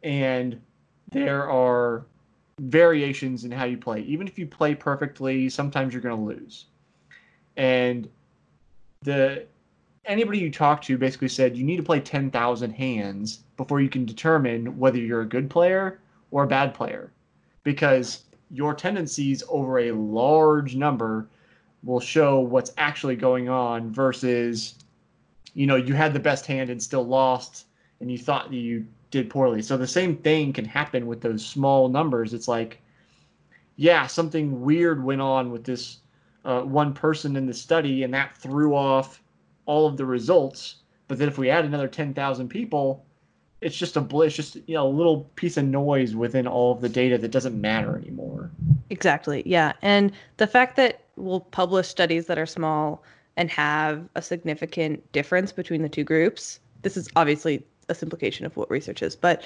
[0.03, 0.61] and
[1.13, 2.07] there are
[2.59, 4.01] variations in how you play.
[4.03, 6.67] Even if you play perfectly, sometimes you're going to lose,
[7.57, 8.09] and
[9.03, 9.47] the
[10.05, 14.05] anybody you talk to basically said you need to play 10,000 hands before you can
[14.05, 17.13] determine whether you're a good player or a bad player.
[17.63, 21.29] Because your tendencies over a large number
[21.85, 24.75] will show what's actually going on versus
[25.55, 27.67] you know you had the best hand and still lost
[28.01, 29.63] and you thought that you did poorly.
[29.63, 32.35] So the same thing can happen with those small numbers.
[32.35, 32.81] It's like
[33.77, 35.99] yeah something weird went on with this
[36.45, 39.23] uh, one person in the study and that threw off
[39.67, 40.77] all of the results.
[41.09, 43.05] But then if we add another 10,000 people
[43.61, 46.81] it's just a it's just you know a little piece of noise within all of
[46.81, 48.51] the data that doesn't matter anymore.
[48.91, 49.73] Exactly yeah.
[49.83, 53.03] And the fact that we'll publish studies that are small
[53.37, 58.57] and have a significant difference between the two groups this is obviously a simplification of
[58.57, 59.43] what research is but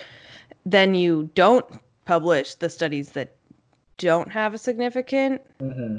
[0.65, 1.67] then you don't
[2.05, 3.35] publish the studies that
[3.99, 5.99] don't have a significant mm-hmm.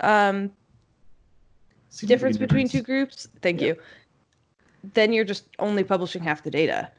[0.00, 0.50] Um,
[2.04, 3.28] difference between two groups?
[3.42, 3.76] Thank you.
[4.94, 6.90] Then you're just only publishing half the data.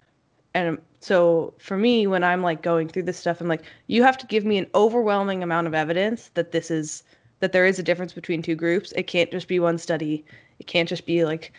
[0.53, 4.17] And so for me when i'm like going through this stuff i'm like you have
[4.17, 7.03] to give me an overwhelming amount of evidence that this is
[7.39, 8.91] that there is a difference between two groups.
[8.93, 10.25] It can't just be one study.
[10.59, 11.53] It can't just be like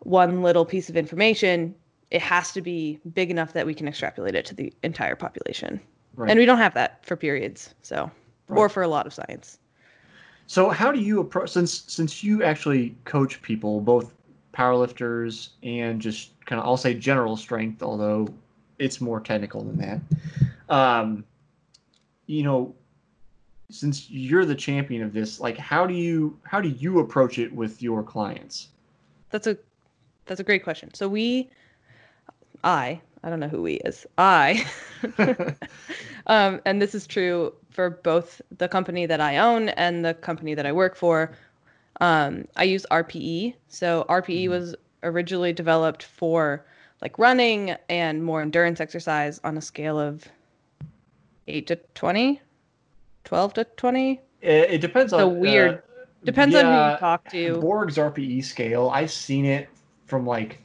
[0.00, 1.74] one little piece of information.
[2.10, 5.80] It has to be big enough that we can extrapolate it to the entire population.
[6.14, 6.30] Right.
[6.30, 8.10] and we don't have that for periods so
[8.48, 8.58] right.
[8.58, 9.58] or for a lot of science
[10.52, 14.12] so how do you approach since since you actually coach people both
[14.52, 18.28] powerlifters and just kind of I'll say general strength, although
[18.78, 20.00] it's more technical than that.
[20.68, 21.24] Um,
[22.26, 22.74] you know,
[23.70, 27.50] since you're the champion of this, like how do you how do you approach it
[27.50, 28.68] with your clients?
[29.30, 29.56] That's a
[30.26, 30.92] that's a great question.
[30.92, 31.48] So we
[32.62, 34.06] I I don't know who we is.
[34.18, 34.66] I
[36.26, 40.54] um, and this is true for both the company that I own and the company
[40.54, 41.32] that I work for.
[42.00, 43.54] Um, I use RPE.
[43.68, 44.50] So RPE mm-hmm.
[44.50, 46.64] was originally developed for
[47.00, 50.24] like running and more endurance exercise on a scale of
[51.48, 52.40] 8 to 20,
[53.24, 54.20] 12 to 20.
[54.40, 55.74] It, it depends so on weird.
[55.74, 57.60] Uh, depends yeah, on who you talk to.
[57.60, 59.68] Borg's RPE scale, I've seen it
[60.06, 60.60] from like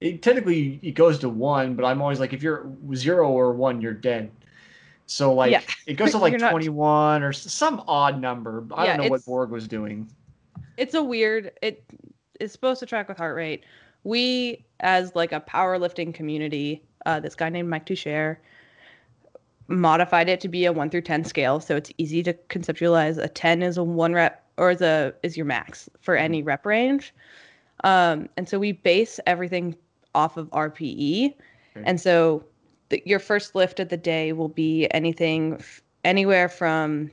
[0.00, 3.80] it technically it goes to 1, but I'm always like if you're 0 or 1,
[3.80, 4.30] you're dead.
[5.10, 5.62] So like yeah.
[5.86, 8.64] it goes to like 21 or some odd number.
[8.74, 10.08] I yeah, don't know what Borg was doing
[10.80, 11.84] it's a weird it
[12.40, 13.64] is supposed to track with heart rate.
[14.02, 18.38] We as like a powerlifting community, uh, this guy named Mike Tuchscherer
[19.68, 23.22] modified it to be a one through ten scale, so it's easy to conceptualize.
[23.22, 26.64] A ten is a one rep or is a is your max for any rep
[26.64, 27.14] range.
[27.84, 29.76] Um, and so we base everything
[30.14, 31.26] off of RPE.
[31.26, 31.84] Okay.
[31.84, 32.44] And so
[32.90, 37.10] the, your first lift of the day will be anything f- anywhere from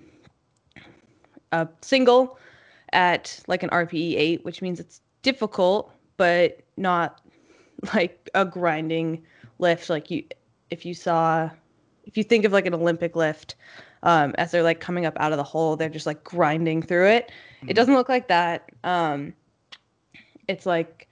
[1.52, 2.38] a single
[2.94, 7.22] at like an RPE 8, which means it's difficult, but not
[7.94, 9.24] like a grinding
[9.60, 9.90] lift.
[9.90, 10.24] Like you,
[10.70, 11.50] if you saw,
[12.06, 13.56] if you think of like an Olympic lift,
[14.04, 17.08] um, as they're like coming up out of the hole, they're just like grinding through
[17.08, 17.32] it.
[17.58, 17.70] Mm-hmm.
[17.70, 18.70] It doesn't look like that.
[18.84, 19.34] Um,
[20.48, 21.08] it's like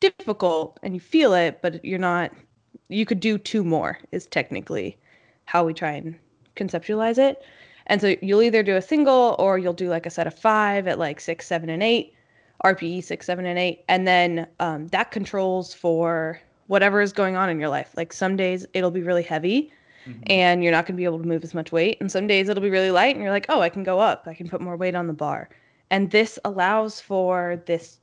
[0.00, 2.32] difficult and you feel it, but you're not,
[2.88, 4.96] you could do two more, is technically
[5.44, 6.18] how we try and
[6.56, 7.42] conceptualize it.
[7.86, 10.86] And so you'll either do a single or you'll do like a set of five
[10.86, 12.14] at like six, seven, and eight,
[12.64, 13.84] RPE six, seven, and eight.
[13.88, 17.92] And then um, that controls for whatever is going on in your life.
[17.96, 19.72] Like some days it'll be really heavy
[20.06, 20.20] mm-hmm.
[20.26, 21.96] and you're not going to be able to move as much weight.
[22.00, 24.24] And some days it'll be really light and you're like, oh, I can go up,
[24.26, 25.48] I can put more weight on the bar.
[25.90, 27.98] And this allows for this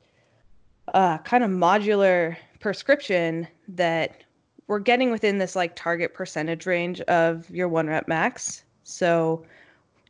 [0.93, 4.23] uh, kind of modular prescription that
[4.67, 8.63] we're getting within this like target percentage range of your one rep max.
[8.83, 9.45] So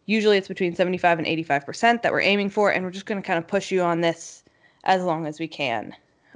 [0.05, 3.25] Usually it's between 75 and 85% that we're aiming for, and we're just going to
[3.25, 4.43] kind of push you on this
[4.83, 5.95] as long as we can.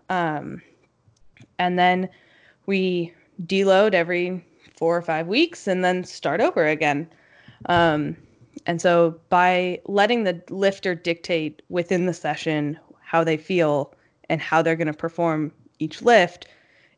[0.09, 0.61] Um,
[1.59, 2.09] and then
[2.65, 3.13] we
[3.45, 4.43] deload every
[4.75, 7.07] four or five weeks and then start over again.
[7.67, 8.17] Um,
[8.65, 13.93] and so by letting the lifter dictate within the session how they feel
[14.29, 16.47] and how they're going to perform each lift,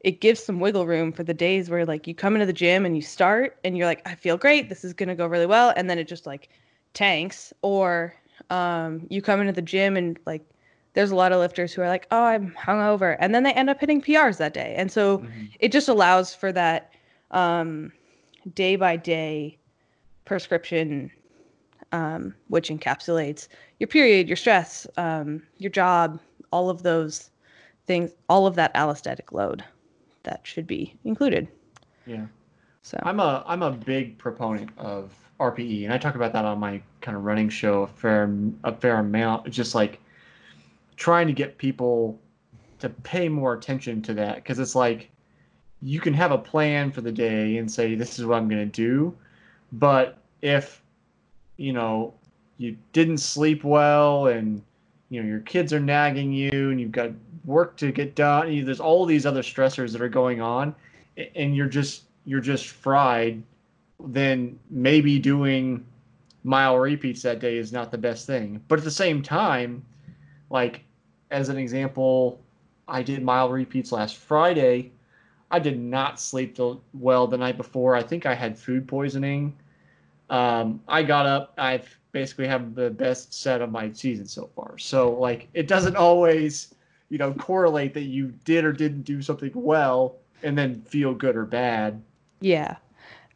[0.04, 2.86] it gives some wiggle room for the days where like you come into the gym
[2.86, 5.74] and you start and you're like, I feel great, this is gonna go really well,
[5.76, 6.50] and then it just like
[6.94, 8.14] tanks, or
[8.50, 10.44] um, you come into the gym and like
[10.94, 13.70] there's a lot of lifters who are like, oh, I'm hungover, and then they end
[13.70, 15.46] up hitting PRs that day, and so mm-hmm.
[15.60, 16.92] it just allows for that
[17.30, 17.92] um,
[18.56, 19.58] day by day
[20.26, 21.12] prescription,
[21.92, 23.48] um, which encapsulates
[23.80, 26.20] your period, your stress, um, your job,
[26.52, 27.30] all of those
[27.86, 29.64] things, all of that allostatic load
[30.24, 31.48] that should be included.
[32.06, 32.26] Yeah.
[32.82, 36.60] So I'm a I'm a big proponent of RPE, and I talk about that on
[36.60, 38.32] my kind of running show a fair
[38.64, 39.48] a fair amount.
[39.48, 40.00] It's just like
[40.96, 42.20] trying to get people
[42.80, 45.10] to pay more attention to that because it's like
[45.82, 48.70] you can have a plan for the day and say this is what I'm going
[48.70, 49.16] to do,
[49.72, 50.84] but if
[51.58, 52.14] you know
[52.58, 54.62] you didn't sleep well and
[55.12, 57.12] you know your kids are nagging you and you've got
[57.46, 60.74] work to get done, there's all these other stressors that are going on,
[61.36, 63.44] and you're just you're just fried.
[64.00, 65.86] Then maybe doing
[66.44, 68.64] mile repeats that day is not the best thing.
[68.68, 69.86] But at the same time,
[70.50, 70.84] like
[71.30, 72.40] as an example,
[72.88, 74.92] I did mile repeats last Friday.
[75.52, 76.58] I did not sleep
[76.94, 77.96] well the night before.
[77.96, 79.58] I think I had food poisoning.
[80.30, 81.54] Um, I got up.
[81.58, 84.78] I've basically have the best set of my season so far.
[84.78, 86.74] So like it doesn't always,
[87.10, 91.36] you know, correlate that you did or didn't do something well and then feel good
[91.36, 92.02] or bad.
[92.40, 92.76] Yeah.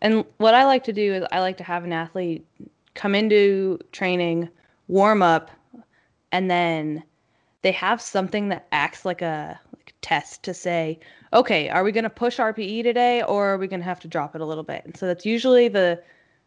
[0.01, 2.45] And what I like to do is I like to have an athlete
[2.93, 4.49] come into training,
[4.87, 5.51] warm up,
[6.31, 7.03] and then
[7.61, 10.99] they have something that acts like a like test to say,
[11.33, 14.07] okay, are we going to push RPE today or are we going to have to
[14.07, 14.83] drop it a little bit?
[14.85, 16.01] And so that's usually the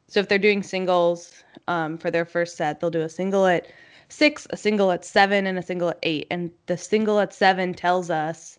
[0.08, 3.66] so if they're doing singles um, for their first set, they'll do a single at
[4.08, 6.26] six, a single at seven, and a single at eight.
[6.30, 8.58] And the single at seven tells us,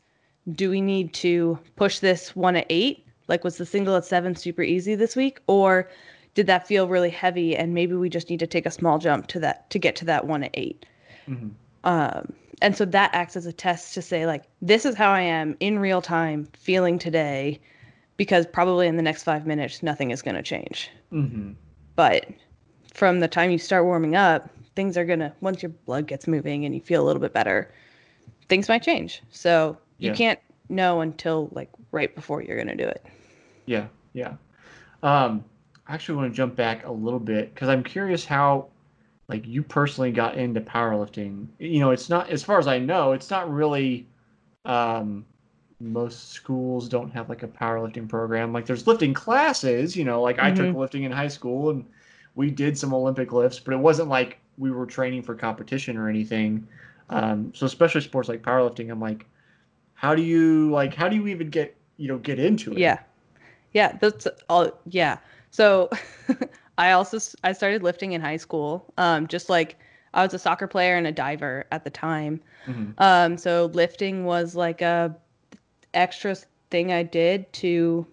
[0.52, 3.06] do we need to push this one at eight?
[3.28, 5.40] Like, was the single at seven super easy this week?
[5.48, 5.90] Or
[6.36, 9.28] did that feel really heavy and maybe we just need to take a small jump
[9.28, 10.86] to that to get to that one at 8
[11.28, 11.50] mm-hmm.
[11.84, 15.22] um, and so that acts as a test to say like this is how i
[15.22, 17.60] am in real time feeling today
[18.20, 21.54] because probably in the next five minutes nothing is going to change mm-hmm.
[21.96, 22.28] but
[22.94, 26.28] from the time you start warming up things are going to once your blood gets
[26.28, 27.72] moving and you feel a little bit better
[28.50, 30.16] things might change so you yeah.
[30.16, 33.06] can't know until like right before you're going to do it
[33.66, 34.34] yeah yeah
[35.02, 35.46] um,
[35.88, 38.68] I actually want to jump back a little bit because I'm curious how,
[39.28, 41.48] like, you personally got into powerlifting.
[41.58, 44.08] You know, it's not, as far as I know, it's not really.
[44.66, 45.26] Um,
[45.80, 48.52] most schools don't have like a powerlifting program.
[48.52, 49.96] Like, there's lifting classes.
[49.96, 50.46] You know, like mm-hmm.
[50.46, 50.78] I took mm-hmm.
[50.78, 51.86] lifting in high school and
[52.36, 56.10] we did some Olympic lifts, but it wasn't like we were training for competition or
[56.10, 56.68] anything.
[57.10, 59.26] Um, so especially sports like powerlifting, I'm like,
[59.94, 60.94] how do you like?
[60.94, 62.78] How do you even get you know get into it?
[62.78, 63.00] Yeah,
[63.74, 64.72] yeah, that's all.
[64.86, 65.18] Yeah.
[65.52, 65.90] So
[66.78, 68.94] I also I started lifting in high school.
[68.98, 69.78] Um, just like
[70.14, 72.40] I was a soccer player and a diver at the time.
[72.68, 72.92] Mm-hmm.
[73.00, 75.16] Um, so lifting was like a
[75.94, 76.36] extra
[76.70, 78.06] thing I did to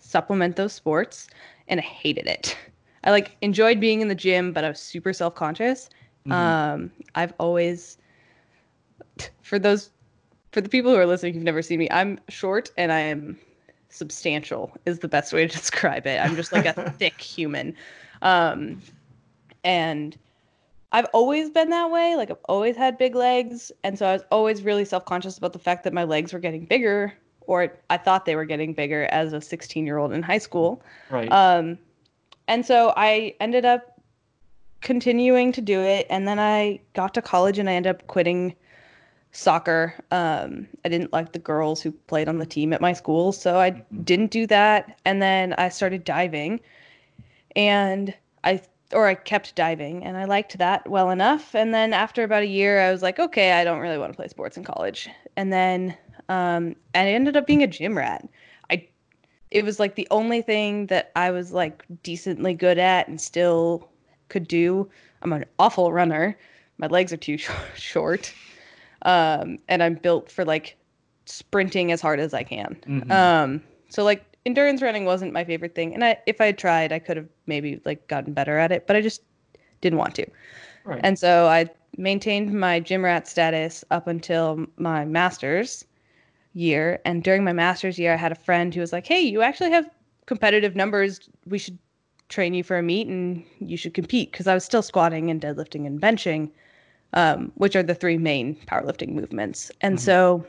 [0.00, 1.28] supplement those sports,
[1.68, 2.56] and I hated it.
[3.04, 5.90] I like enjoyed being in the gym, but I was super self conscious.
[6.26, 6.32] Mm-hmm.
[6.32, 7.98] Um, I've always,
[9.42, 9.90] for those,
[10.52, 13.38] for the people who are listening who've never seen me, I'm short and I am
[13.90, 16.20] substantial is the best way to describe it.
[16.20, 17.76] I'm just like a thick human.
[18.22, 18.80] Um,
[19.62, 20.16] and
[20.92, 22.16] I've always been that way.
[22.16, 25.58] Like I've always had big legs, and so I was always really self-conscious about the
[25.58, 27.12] fact that my legs were getting bigger,
[27.46, 30.82] or I thought they were getting bigger as a 16-year-old in high school.
[31.10, 31.30] Right.
[31.30, 31.78] Um,
[32.48, 34.00] and so I ended up
[34.80, 38.54] continuing to do it, and then I got to college and I ended up quitting
[39.32, 39.94] soccer.
[40.10, 43.58] Um, I didn't like the girls who played on the team at my school, so
[43.58, 44.02] I mm-hmm.
[44.02, 44.98] didn't do that.
[45.04, 46.60] And then I started diving,
[47.56, 51.54] and I or I kept diving, and I liked that well enough.
[51.54, 54.16] And then after about a year, I was like, okay, I don't really want to
[54.16, 55.08] play sports in college.
[55.36, 55.96] And then
[56.28, 58.28] um, and I ended up being a gym rat.
[58.70, 58.86] I
[59.50, 63.88] it was like the only thing that I was like decently good at and still
[64.28, 64.88] could do.
[65.22, 66.36] I'm an awful runner.
[66.78, 67.38] My legs are too
[67.76, 68.32] short
[69.04, 70.76] um, and I'm built for like
[71.26, 72.76] sprinting as hard as I can.
[72.86, 73.10] Mm-hmm.
[73.10, 76.92] Um, so like endurance running wasn't my favorite thing, and I if I had tried,
[76.92, 79.22] I could have maybe like gotten better at it, but I just
[79.80, 80.26] didn't want to.
[80.84, 81.00] Right.
[81.02, 85.84] And so I maintained my gym rat status up until my master's
[86.54, 87.00] year.
[87.04, 89.70] And during my master's year, I had a friend who was like, "Hey, you actually
[89.70, 89.88] have
[90.26, 91.28] competitive numbers.
[91.46, 91.78] We should
[92.28, 95.40] train you for a meet, and you should compete." Because I was still squatting and
[95.40, 96.50] deadlifting and benching
[97.14, 99.70] um, which are the three main powerlifting movements.
[99.80, 100.04] And mm-hmm.
[100.04, 100.46] so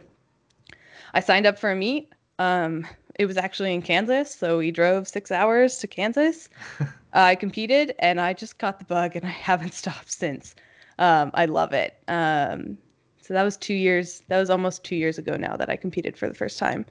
[1.14, 2.12] I signed up for a meet.
[2.40, 2.86] Um,
[3.18, 6.50] it was actually in Kansas, so we drove six hours to Kansas.
[6.82, 10.54] uh, I competed, and I just caught the bug, and I haven't stopped since.
[11.00, 11.96] Um, I love it.
[12.08, 12.78] Um,
[13.26, 14.22] so that was two years.
[14.28, 16.86] That was almost two years ago now that I competed for the first time.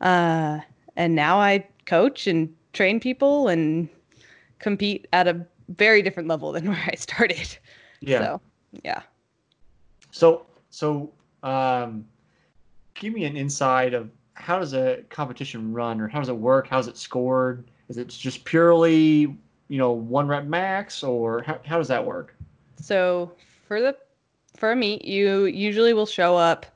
[0.00, 0.58] Uh,
[0.96, 3.88] and now I coach and train people and
[4.58, 7.56] compete at a very different level than where I started.
[8.00, 8.18] Yeah.
[8.18, 8.40] So
[8.82, 9.02] yeah.
[10.10, 11.12] So so
[11.44, 12.04] um,
[12.94, 16.66] give me an insight of how does a competition run or how does it work?
[16.66, 17.70] How's it scored?
[17.88, 22.34] Is it just purely you know one rep max or how, how does that work?
[22.80, 23.30] So
[23.68, 23.96] for the
[24.58, 26.66] for a meet, you usually will show up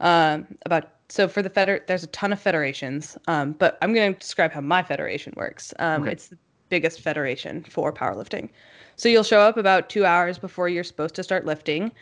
[0.00, 4.12] Um, about so for the feder, there's a ton of federations, um, but I'm going
[4.12, 5.72] to describe how my federation works.
[5.78, 6.12] Um, Okay.
[6.12, 6.38] It's the
[6.68, 8.50] biggest federation for powerlifting.
[8.96, 11.92] So you'll show up about two hours before you're supposed to start lifting,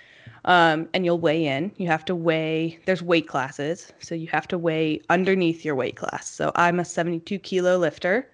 [0.46, 1.70] um, and you'll weigh in.
[1.76, 2.78] You have to weigh.
[2.86, 6.28] There's weight classes, so you have to weigh underneath your weight class.
[6.30, 8.26] So I'm a 72 kilo lifter,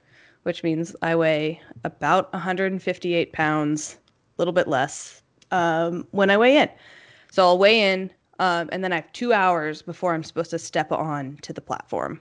[0.45, 5.20] which means I weigh about 158 pounds, a little bit less,
[5.51, 6.69] um, when I weigh in.
[7.31, 10.59] So I'll weigh in, um, and then I have two hours before I'm supposed to
[10.59, 12.21] step on to the platform.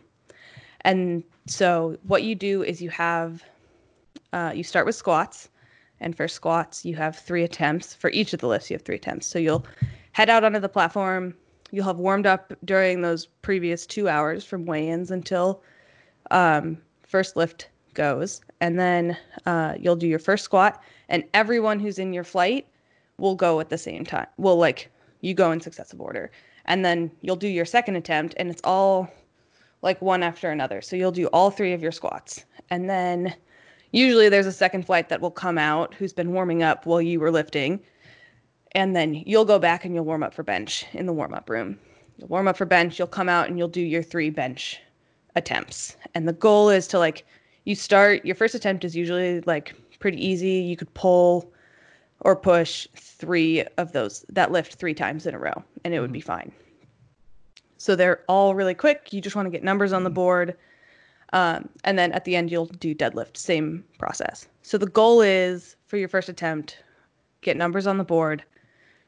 [0.82, 3.44] And so what you do is you have,
[4.34, 5.50] uh, you start with squats,
[6.00, 7.94] and for squats you have three attempts.
[7.94, 9.28] For each of the lifts, you have three attempts.
[9.28, 9.66] So you'll
[10.14, 11.34] head out onto the platform.
[11.72, 15.62] You'll have warmed up during those previous two hours from weigh-ins until
[16.32, 22.00] um, first lift goes, and then uh, you'll do your first squat, and everyone who's
[22.00, 22.68] in your flight
[23.20, 24.28] will go at the same time.
[24.38, 24.92] Well, like
[25.22, 26.32] you go in successive order,
[26.66, 29.10] and then you'll do your second attempt, and it's all
[29.82, 30.82] like one after another.
[30.82, 33.34] So you'll do all three of your squats, and then
[33.92, 37.20] usually there's a second flight that will come out who's been warming up while you
[37.20, 37.80] were lifting,
[38.74, 41.50] and then you'll go back and you'll warm up for bench in the warm up
[41.50, 41.80] room.
[42.18, 44.80] You'll warm up for bench, you'll come out and you'll do your three bench
[45.36, 45.96] attempts.
[46.14, 47.26] And the goal is to like
[47.66, 50.54] you start your first attempt is usually like pretty easy.
[50.54, 51.52] You could pull
[52.22, 56.12] or push three of those that lift three times in a row and it would
[56.12, 56.52] be fine.
[57.78, 59.14] So they're all really quick.
[59.14, 60.58] You just want to get numbers on the board.
[61.32, 64.48] Um, and then at the end, you'll do deadlift, same process.
[64.64, 66.78] So the goal is for your first attempt,
[67.42, 68.44] get numbers on the board.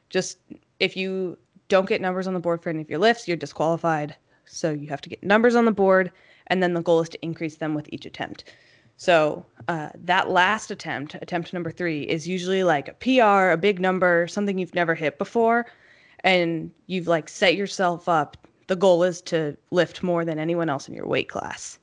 [0.08, 0.38] Just
[0.80, 1.36] if you
[1.68, 4.16] don't get numbers on the board for any of your lifts, you're disqualified.
[4.46, 6.12] So you have to get numbers on the board,
[6.48, 8.44] and then the goal is to increase them with each attempt.
[8.96, 13.80] So uh, that last attempt, attempt number three, is usually like a PR, a big
[13.80, 15.66] number, something you've never hit before,
[16.20, 18.36] and you've like set yourself up.
[18.68, 21.78] The goal is to lift more than anyone else in your weight class.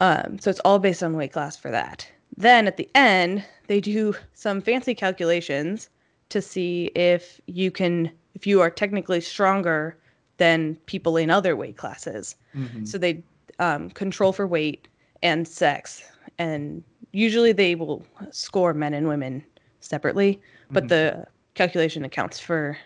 [0.00, 2.06] Um, so it's all based on weight class for that.
[2.36, 5.88] Then at the end, they do some fancy calculations
[6.28, 9.96] to see if you can, if you are technically stronger
[10.36, 12.36] than people in other weight classes.
[12.54, 12.86] Mhm.
[12.86, 13.22] So they
[13.58, 14.86] um, control for weight
[15.22, 16.02] and sex,
[16.38, 19.44] and usually they will score men and women
[19.80, 20.40] separately,
[20.70, 20.88] but Mhm.
[20.88, 22.76] the calculation accounts for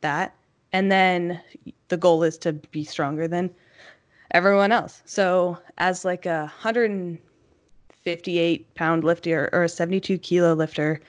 [0.00, 0.34] that.
[0.72, 1.40] And then
[1.88, 3.50] the goal is to be stronger than
[4.30, 5.02] everyone else.
[5.04, 11.00] So as like a 158 pound lifter or a 72 kilo lifter,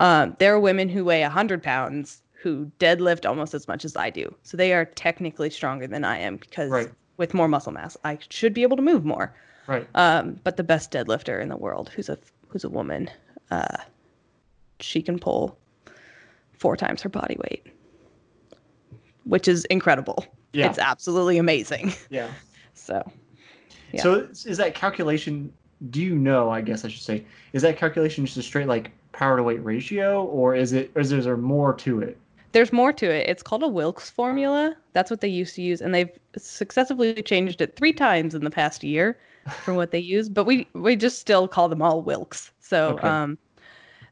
[0.00, 4.10] um, there are women who weigh 100 pounds who deadlift almost as much as I
[4.10, 4.34] do.
[4.42, 6.90] So they are technically stronger than I am because Right.
[7.16, 9.34] with more muscle mass, I should be able to move more.
[9.72, 9.88] Right.
[9.94, 12.18] Um, but the best deadlifter in the world, who's a
[12.48, 13.10] who's a woman,
[13.50, 13.78] uh,
[14.80, 15.58] she can pull
[16.52, 17.66] four times her body weight,
[19.24, 20.26] which is incredible.
[20.52, 20.68] Yeah.
[20.68, 21.94] It's absolutely amazing.
[22.10, 22.28] Yeah.
[22.74, 23.00] So
[23.92, 24.02] Yeah.
[24.02, 25.52] So is is that calculation?
[25.90, 26.50] Do you know?
[26.50, 29.62] I guess I should say, is that calculation just a straight like power to weight
[29.62, 32.18] ratio, or is it, or is there more to it?
[32.52, 33.28] there's more to it.
[33.28, 34.76] It's called a Wilks formula.
[34.94, 38.50] That's what they used to use, and they've successfully changed it three times in the
[38.50, 39.16] past year
[39.62, 40.28] from what they use.
[40.28, 42.50] But we we just still call them all Wilks.
[42.60, 43.08] So Okay.
[43.08, 43.38] um,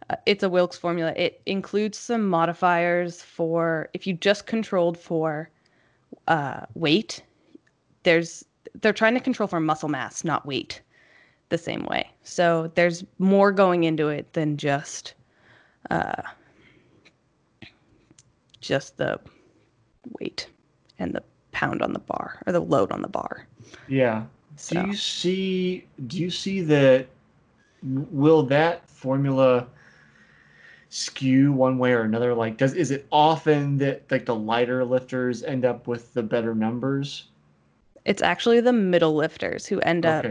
[0.08, 1.12] uh, it's a Wilks formula.
[1.16, 5.50] It includes some modifiers for if you just controlled for
[6.28, 7.22] uh, weight.
[8.02, 8.44] There's
[8.80, 10.80] they're trying to control for muscle mass, not weight,
[11.48, 12.08] the same way.
[12.22, 15.14] So there's more going into it than just
[15.90, 16.22] uh,
[18.60, 19.18] just the
[20.20, 20.48] weight
[20.98, 21.22] and the
[21.52, 23.46] pound on the bar or the load on the bar.
[23.88, 24.24] Yeah.
[24.60, 25.86] So Do you see?
[26.06, 27.06] Do you see that?
[27.82, 29.66] Will that formula
[30.90, 32.34] skew one way or another?
[32.34, 36.54] Like, does is it often that like the lighter lifters end up with the better
[36.54, 37.30] numbers?
[38.04, 40.24] it's actually the middle lifters who end up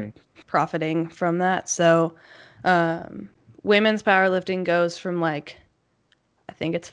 [0.47, 1.69] profiting from that.
[1.69, 2.15] So
[2.63, 3.30] um,
[3.63, 5.57] women's powerlifting goes from like,
[6.49, 6.91] I think it's,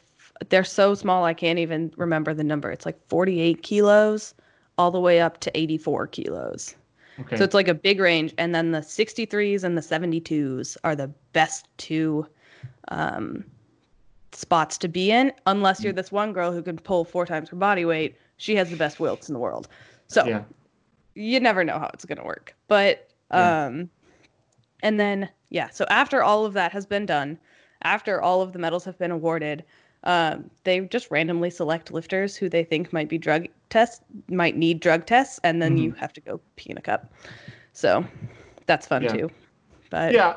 [0.49, 2.71] they're so small, I can't even remember the number.
[2.71, 4.35] It's like 48 kilos
[4.77, 6.75] all the way up to 84 kilos.
[7.21, 7.37] Okay.
[7.37, 8.35] So it's like a big range.
[8.39, 12.27] And then the 63s and the 72s are the best two
[12.89, 13.45] um,
[14.33, 17.57] spots to be in, unless you're this one girl who can pull four times her
[17.57, 18.17] body weight.
[18.37, 19.69] She has the best Wilks in the world.
[20.09, 20.43] So yeah.
[21.15, 22.55] you never know how it's going to work.
[22.69, 23.67] But, Yeah.
[23.67, 23.91] um,
[24.83, 27.39] and then, yeah, so after all of that has been done,
[27.83, 29.65] after all of the medals have been awarded,
[30.07, 34.81] um, they just randomly select lifters who they think might be drug tests, might need
[34.81, 37.13] drug tests, and then you have to go pee in a cup.
[37.73, 38.07] So
[38.67, 39.13] that's fun Yeah.
[39.17, 39.31] too.
[39.91, 40.37] But Yeah.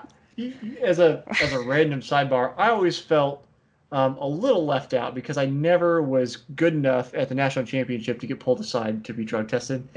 [0.81, 3.45] As a as a random sidebar, I always felt
[3.91, 8.19] um, a little left out because I never was good enough at the national championship
[8.21, 9.87] to get pulled aside to be drug tested.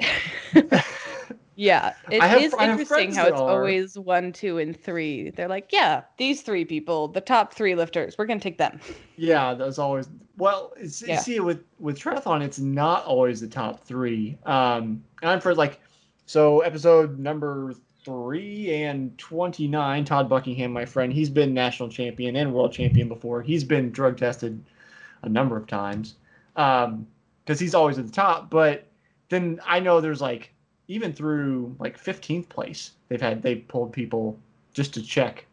[1.62, 5.30] Yeah, it have- is interesting how it's are- always one, two, and three.
[5.30, 8.80] They're like, yeah, these three people, the top three lifters, we're gonna take them.
[9.16, 10.72] Yeah, that's always well.
[10.76, 11.20] It's, Yeah.
[11.20, 14.36] See, with with triathlon, it's not always the top three.
[14.44, 15.78] Um, and I'm for like,
[16.26, 20.04] so episode number three and twenty nine.
[20.04, 23.40] Todd Buckingham, my friend, he's been national champion and world champion before.
[23.40, 24.60] He's been drug tested
[25.22, 26.16] a number of times
[26.56, 27.06] um,
[27.44, 28.50] because he's always at the top.
[28.50, 28.88] But
[29.28, 30.52] then I know there's like
[30.93, 34.38] even through like fifteenth place, they've had they pulled people
[34.72, 35.47] just to check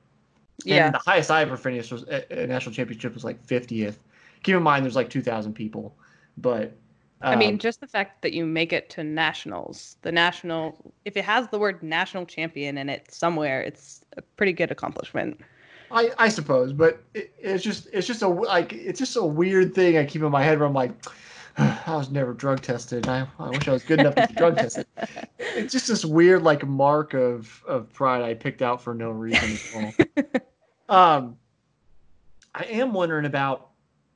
[0.65, 3.95] Yeah, and the highest I ever finished was a, a national championship was like 50th.
[4.43, 5.93] Keep in mind, there's like 2,000 people,
[6.37, 6.73] but
[7.21, 11.17] I mean, um, just the fact that you make it to nationals, the national, if
[11.17, 15.41] it has the word national champion in it somewhere, it's a pretty good accomplishment.
[15.91, 19.73] I, I suppose, but it, it's just it's just a like it's just a weird
[19.73, 20.91] thing I keep in my head where I'm like,
[21.57, 23.07] I was never drug tested.
[23.07, 24.85] I, I wish I was good enough to be drug tested.
[25.39, 29.59] It's just this weird like mark of of pride I picked out for no reason
[29.75, 29.95] at
[30.89, 30.95] all.
[30.97, 31.37] um,
[32.55, 33.69] I am wondering about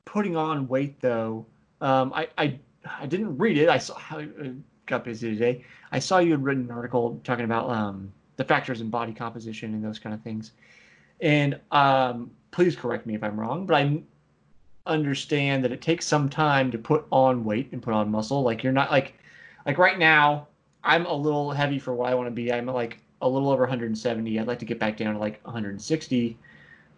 [0.04, 1.46] putting on weight though.
[1.80, 2.58] Um, I, I
[3.00, 3.68] I didn't read it.
[3.68, 4.52] I saw how I
[4.86, 5.64] got busy today.
[5.92, 9.74] I saw you had written an article talking about um, the factors in body composition
[9.74, 10.52] and those kind of things.
[11.20, 14.02] And um, please correct me if I'm wrong, but I
[14.86, 18.42] understand that it takes some time to put on weight and put on muscle.
[18.42, 19.14] Like you're not like
[19.66, 20.48] like right now,
[20.82, 22.52] I'm a little heavy for what I want to be.
[22.52, 24.38] I'm like a little over 170.
[24.38, 26.38] I'd like to get back down to like 160.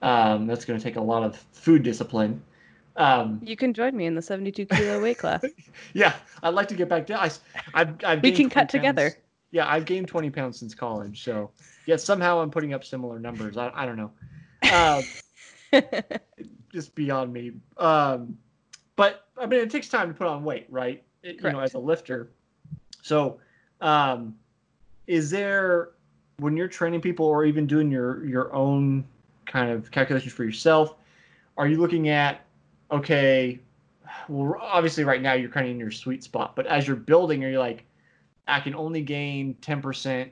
[0.02, 2.42] Um, that's going to take a lot of food discipline.
[2.96, 5.44] Um, You can join me in the 72 kilo weight class.
[5.94, 7.20] yeah, I'd like to get back down.
[7.20, 9.12] I, have I've We can cut pounds- together.
[9.52, 11.22] Yeah, I've gained 20 pounds since college.
[11.22, 11.50] So,
[11.86, 13.56] yeah, somehow I'm putting up similar numbers.
[13.56, 15.04] I, I don't know.
[15.72, 15.82] Um,
[16.76, 17.52] just beyond me.
[17.78, 18.36] Um,
[18.96, 21.02] but I mean, it takes time to put on weight, right?
[21.22, 22.30] It- you know, as a lifter.
[23.02, 23.40] So,
[23.80, 24.36] um,
[25.06, 25.92] is there
[26.38, 29.04] when you're training people or even doing your your own
[29.46, 30.94] kind of calculations for yourself?
[31.56, 32.44] Are you looking at
[32.90, 33.58] okay?
[34.28, 37.42] Well, obviously, right now you're kind of in your sweet spot, but as you're building,
[37.44, 37.84] are you like,
[38.46, 40.30] I can only gain ten percent,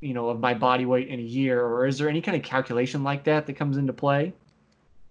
[0.00, 2.42] you know, of my body weight in a year, or is there any kind of
[2.42, 4.34] calculation like that that comes into play?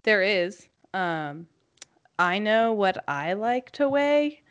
[0.03, 0.67] There is.
[0.93, 1.47] Um,
[2.19, 4.41] I know what I like to weigh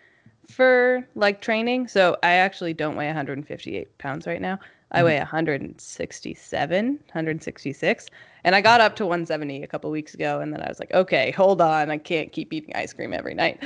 [0.49, 1.89] for like training.
[1.89, 4.59] So I actually don't weigh 158 pounds right now.
[4.93, 5.05] I Mhm.
[5.05, 8.09] weigh 167, 166,
[8.45, 10.41] and I got up to 170 a couple weeks ago.
[10.41, 13.35] And then I was like, okay, hold on, I can't keep eating ice cream every
[13.35, 13.63] night,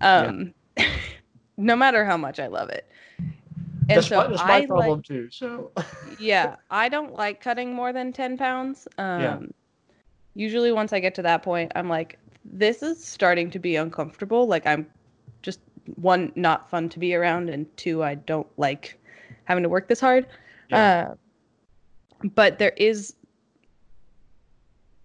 [0.00, 0.54] um,
[1.56, 2.88] no matter how much I love it.
[3.88, 5.28] And that's so my, that's my I problem like too.
[5.30, 5.72] So
[6.02, 8.86] yeah, I don't like cutting more than 10 pounds.
[8.98, 9.40] Um, Yeah.
[10.38, 14.46] Usually, once I get to that point, I'm like, this is starting to be uncomfortable.
[14.46, 14.86] Like, I'm
[15.42, 15.58] just
[15.96, 18.96] one, not fun to be around, and two, I don't like
[19.46, 20.28] having to work this hard.
[20.68, 21.14] Yeah.
[22.22, 23.16] Uh, but there is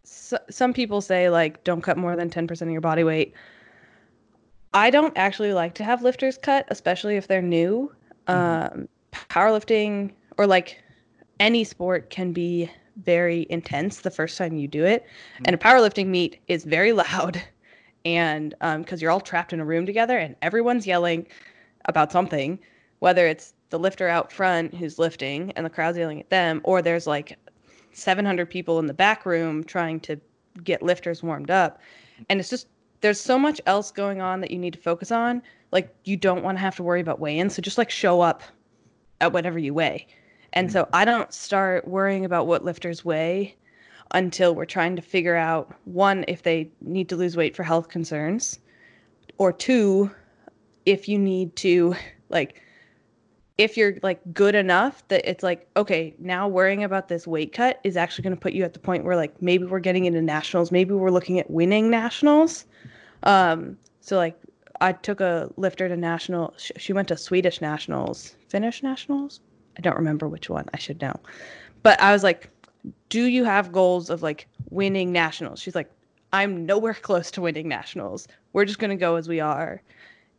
[0.03, 3.33] s some people say, like, don't cut more than 10% of your body weight.
[4.75, 7.91] I don't actually like to have lifters cut, especially if they're new.
[8.27, 8.71] Mhm.
[8.71, 10.83] Um, powerlifting or like
[11.39, 15.03] any sport can be very intense the first time you do it.
[15.03, 15.43] Mm-hmm.
[15.45, 17.41] And a powerlifting meet is very loud.
[18.05, 21.27] And um, because you're all trapped in a room together and everyone's yelling
[21.85, 22.59] about something,
[22.99, 26.81] whether it's the lifter out front who's lifting and the crowd's yelling at them, or
[26.81, 27.37] there's like
[27.93, 30.19] 700 people in the back room trying to
[30.63, 31.79] get lifters warmed up.
[31.79, 32.23] Mm-hmm.
[32.29, 32.67] And it's just,
[33.01, 35.41] there's so much else going on that you need to focus on.
[35.71, 37.49] Like, you don't want to have to worry about weigh in.
[37.49, 38.43] So just like show up
[39.19, 40.07] at whatever you weigh.
[40.53, 43.55] And so I don't start worrying about what lifters weigh
[44.11, 47.89] until we're trying to figure out one, if they need to lose weight for health
[47.89, 48.59] concerns,
[49.39, 50.11] or two,
[50.85, 51.95] if you need to,
[52.29, 52.61] like,
[53.59, 57.79] if you're like good enough that it's like, okay, now worrying about this weight cut
[57.83, 60.21] is actually going to put you at the point where, like, maybe we're getting into
[60.21, 62.65] nationals, maybe we're looking at winning nationals.
[63.23, 64.39] Um, so, like,
[64.81, 66.53] I took a lifter to national.
[66.57, 69.39] She went to Swedish nationals, Finnish nationals.
[69.77, 70.65] I don't remember which one.
[70.73, 71.15] I should know.
[71.81, 72.49] But I was like,
[73.09, 75.89] "Do you have goals of like winning nationals?" She's like,
[76.31, 78.27] "I'm nowhere close to winning nationals.
[78.53, 79.81] We're just gonna go as we are,"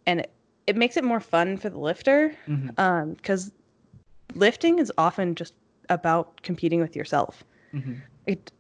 [0.07, 0.31] and it,
[0.67, 2.79] it makes it more fun for the lifter Mhm.
[2.79, 3.53] um, because
[4.35, 5.55] lifting is often just
[5.91, 8.01] about competing with yourself Mhm.
[8.27, 8.51] it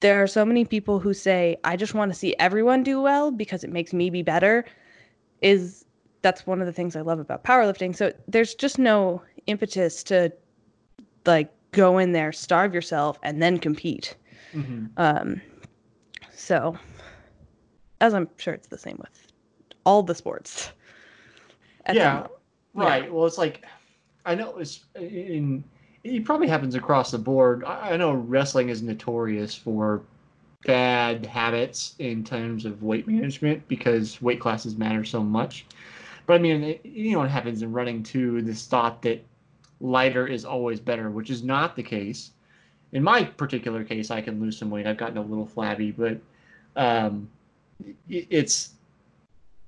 [0.00, 3.30] there are so many people who say i just want to see everyone do well
[3.30, 4.64] because it makes me be better
[5.40, 5.86] is
[6.22, 10.32] that's one of the things i love about powerlifting so there's just no impetus to
[11.26, 14.16] like go in there starve yourself and then compete
[14.54, 14.90] Mhm.
[14.96, 15.40] um
[16.34, 16.76] so
[18.02, 19.28] as I'm sure it's the same with
[19.86, 20.72] all the sports.
[21.90, 22.26] yeah,
[22.74, 23.10] right.
[23.12, 23.64] Well, it's like
[24.26, 25.64] I know it's in.
[26.04, 27.62] It probably happens across the board.
[27.64, 30.02] I, I know wrestling is notorious for
[30.64, 35.64] bad habits in terms of weight management because weight classes matter so much.
[36.26, 38.42] But I mean, it, you know, it happens in running too.
[38.42, 39.24] This thought that
[39.80, 42.30] lighter is always better, which is not the case.
[42.92, 44.86] In my particular case, I can lose some weight.
[44.86, 46.18] I've gotten a little flabby, but
[46.76, 47.28] um,
[48.08, 48.74] it, it's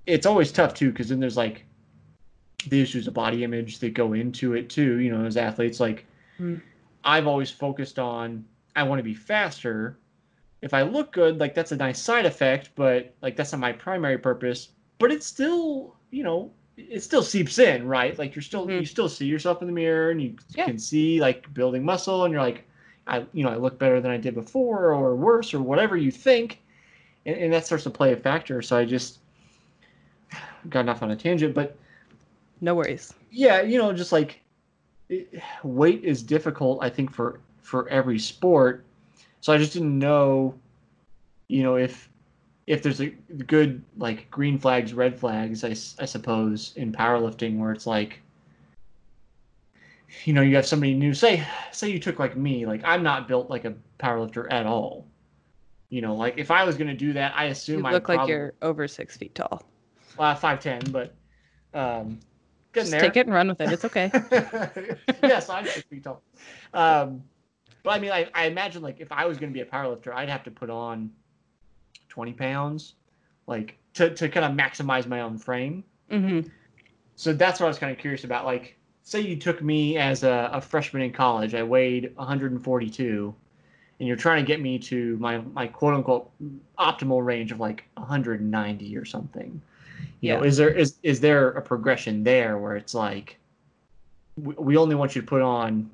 [0.07, 1.65] it's always tough too because then there's like
[2.69, 4.99] the issues of body image that go into it too.
[4.99, 6.07] You know, as athletes, like
[6.39, 6.61] Mm.
[7.05, 8.45] I've always focused on
[8.77, 9.99] I want to be faster.
[10.63, 13.73] If I look good, like that's a nice side effect, but like that's not my
[13.73, 14.71] primary purpose.
[14.99, 18.19] But it's still, you know, it still seeps in, right?
[18.19, 18.81] Like you're still Mhm.
[18.81, 20.65] you still see yourself in the mirror and you Yeah.
[20.65, 22.65] can see like building muscle and you're like,
[23.07, 26.11] I you know, I look better than I did before or worse or whatever you
[26.11, 26.61] think.
[27.27, 28.61] And, and that starts to play a factor.
[28.63, 29.19] So I just
[30.69, 31.77] got off on a tangent, but
[32.61, 33.13] No worries.
[33.31, 34.41] yeah, you know, just like
[35.09, 35.29] it,
[35.63, 38.85] weight is difficult, I think for for every sport.
[39.41, 40.55] So I just didn't know,
[41.49, 42.09] you know, if
[42.67, 43.09] if there's a
[43.47, 45.71] good like green flags, red flags, I,
[46.03, 48.21] I suppose in powerlifting where it's like,
[50.25, 51.12] you know, you have somebody new.
[51.15, 55.07] Say say you took like me, like I'm not built like a powerlifter at all.
[55.91, 58.27] You know, like if I was gonna do that, I assume You I look like
[58.29, 59.62] you're over six feet tall.
[60.19, 61.15] uh, five ten, but
[61.75, 62.19] um,
[62.73, 63.01] getting Just there.
[63.03, 63.73] take it and run with it.
[63.73, 64.11] It's okay.
[65.23, 66.23] yes, I'm six feet tall.
[66.73, 67.23] Um,
[67.83, 70.15] but I mean, I, I imagine like if I was going to be a powerlifter,
[70.15, 71.11] I'd have to put on
[72.15, 72.95] 20 pounds,
[73.49, 75.83] like to, to kind of maximize my own frame.
[76.09, 76.41] hmm
[77.17, 78.45] So that's what I was kind of curious about.
[78.45, 83.35] Like, say you took me as a, a freshman in college, I weighed 142,
[83.99, 86.31] and you're trying to get me to my, my quote unquote
[86.79, 89.61] optimal range of like 190 or something.
[90.21, 90.49] You know, Yeah.
[90.49, 93.39] is there is is there a progression there where it's like
[94.37, 95.91] we, we only want you to put on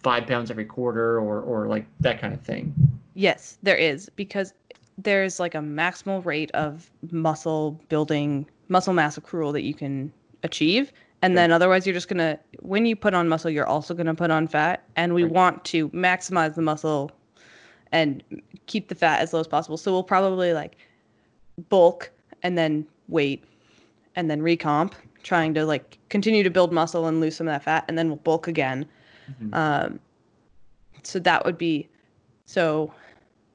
[0.00, 2.74] five pounds every quarter or or like that kind of thing?
[3.14, 4.54] Yes, there is because
[5.02, 10.92] there's like a maximal rate of muscle building, muscle mass accrual that you can achieve.
[11.24, 14.06] And then otherwise you're just going to when you put on muscle, you're also going
[14.06, 17.12] to put on fat and we want to maximize the muscle
[17.92, 18.24] and
[18.66, 19.76] keep the fat as low as possible.
[19.76, 20.76] So we'll probably like
[21.68, 22.10] bulk
[22.42, 23.44] and then weight
[24.16, 27.62] and then recomp trying to like continue to build muscle and lose some of that
[27.62, 28.84] fat and then we'll bulk again.
[29.40, 29.54] Mhm.
[29.54, 30.00] Um,
[31.04, 31.88] so that would be
[32.46, 32.92] so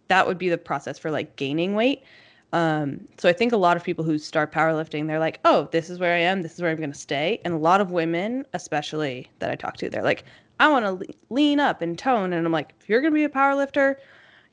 [0.07, 2.03] that would be the process for like gaining weight.
[2.53, 5.89] Um, so I think a lot of people who start powerlifting, they're like, oh, this
[5.89, 7.41] is where I am, this is where I'm going to stay.
[7.43, 10.23] And a lot of women, especially that I talk to, they're like,
[10.59, 12.33] I want to le- lean up and tone.
[12.33, 13.95] And I'm like, if you're going to be a powerlifter,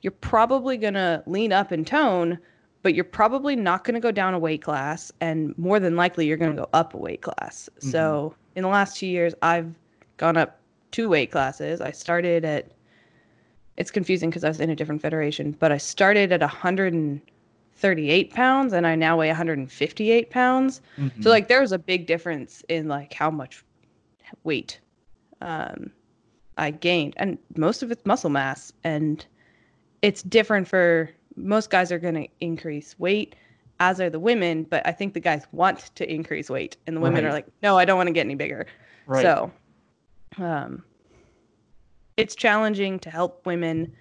[0.03, 2.39] you're probably going to lean up and tone,
[2.83, 5.13] but you're probably not going to go down a weight class.
[5.21, 7.71] And more than likely, you're going to go up a weight class.
[7.79, 9.73] So in the last two years, I've
[10.17, 10.59] gone up
[10.91, 11.81] two weight classes.
[11.81, 12.73] I started at,
[13.77, 18.73] it's confusing because I was in a different federation, but I started at 138 pounds
[18.73, 20.81] and I now weigh 158 pounds.
[20.99, 21.23] Mhm.
[21.23, 23.65] So like there was a big difference in like how much
[24.45, 24.81] weight
[25.41, 25.91] um,
[26.57, 29.25] I gained, and most of it's muscle mass, and
[30.03, 33.35] it's different for most guys are going to increase weight,
[33.81, 34.63] as are the women.
[34.63, 37.31] But I think the guys want to increase weight, and the women Right.
[37.31, 38.67] are like, no, I don't want to get any bigger.
[39.07, 39.23] right.
[39.23, 39.53] So,
[40.39, 40.85] um,
[42.17, 43.93] it's challenging to help women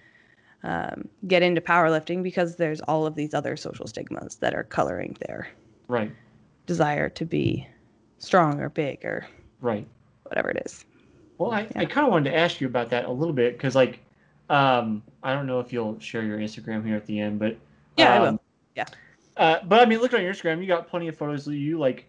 [0.62, 5.16] um, get into powerlifting because there's all of these other social stigmas that are coloring
[5.26, 5.48] their
[5.88, 6.10] right.
[6.66, 7.66] desire to be
[8.18, 9.26] strong or big or
[9.60, 9.86] Right.
[10.24, 10.84] whatever it is.
[11.38, 13.74] Well, I, I kind of wanted to ask you about that a little bit because,
[13.74, 14.00] like,
[14.50, 17.56] um, I don't know if you'll share your Instagram here at the end, but
[17.96, 18.28] Yeah, I will.
[18.28, 18.40] um,
[18.76, 18.84] Yeah.
[19.36, 21.78] Uh, but I mean, looking on your Instagram, you got plenty of photos of you.
[21.78, 22.04] Like,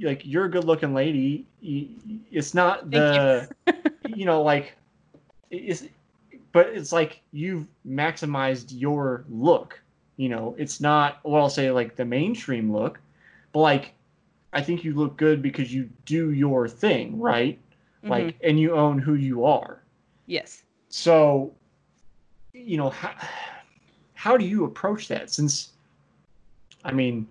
[0.00, 1.46] like you're a good-looking lady.
[1.60, 1.88] You,
[2.30, 3.48] it's not the,
[4.06, 4.74] you know, like,
[5.50, 5.84] it's,
[6.52, 9.80] but it's like you've maximized your look.
[10.16, 12.98] You know, it's not what I'll say like the mainstream look,
[13.52, 13.94] but like,
[14.52, 17.58] I think you look good because you do your thing, right?
[18.04, 18.10] Mhm.
[18.10, 19.82] like and you own who you are
[20.26, 20.62] yes.
[20.88, 21.52] so
[22.52, 23.12] you know how,
[24.14, 25.70] how do you approach that since
[26.84, 27.26] i mean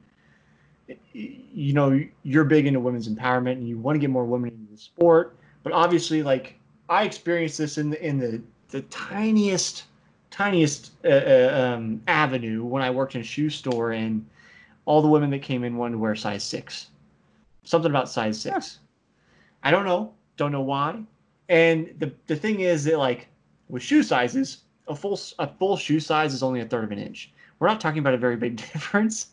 [1.13, 4.71] you know you're big into women's empowerment and you want to get more women into
[4.71, 6.59] the sport but obviously like
[6.89, 9.85] i experienced this in the in the the tiniest
[10.29, 14.25] tiniest uh, uh, um, avenue when i worked in a shoe store and
[14.85, 16.87] all the women that came in wanted to wear size six
[17.63, 18.79] something about size six
[19.63, 21.01] i don't know don't know why
[21.49, 23.27] and the the thing is that like
[23.69, 26.99] with shoe sizes, a full a full shoe size is only a third of an
[26.99, 29.31] inch, we're not talking about a very big difference,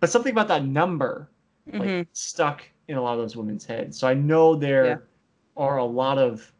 [0.00, 1.28] but something about that number
[1.76, 2.06] like Mhm.
[2.12, 3.98] stuck in a lot of those women's heads.
[3.98, 4.96] So I know there Yeah.
[5.56, 6.52] are a lot of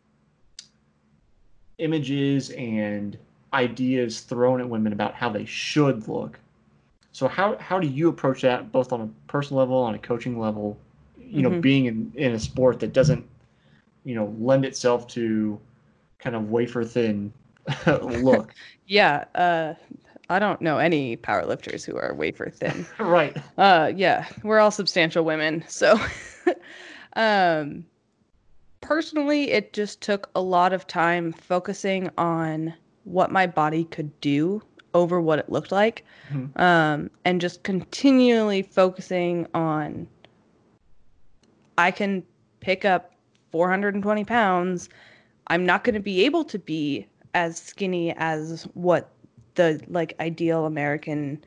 [1.81, 3.19] images and
[3.53, 6.39] ideas thrown at women about how they should look.
[7.13, 10.39] So how how do you approach that both on a personal level, on a coaching
[10.39, 10.79] level,
[11.19, 11.63] you know, Mhm.
[11.63, 13.27] being in, in a sport that doesn't,
[14.05, 15.61] you know, lend itself to
[16.19, 17.33] kind of wafer thin
[18.03, 18.55] look.
[18.87, 19.75] Yeah, uh,
[20.29, 22.87] I don't know any powerlifters who are wafer thin.
[22.99, 23.37] right.
[23.59, 25.65] Uh, yeah, we're all substantial women.
[25.69, 25.99] So,
[27.17, 27.85] um,
[28.91, 32.75] personally, it just took a lot of time focusing on
[33.05, 34.61] what my body could do
[34.95, 36.61] over what it looked like, Mhm.
[36.61, 40.09] um, and just continually focusing on
[41.79, 42.25] I can
[42.59, 43.13] pick up
[43.53, 44.89] 420 pounds.
[45.47, 49.09] I'm not going to be able to be as skinny as what
[49.55, 51.43] the like ideal American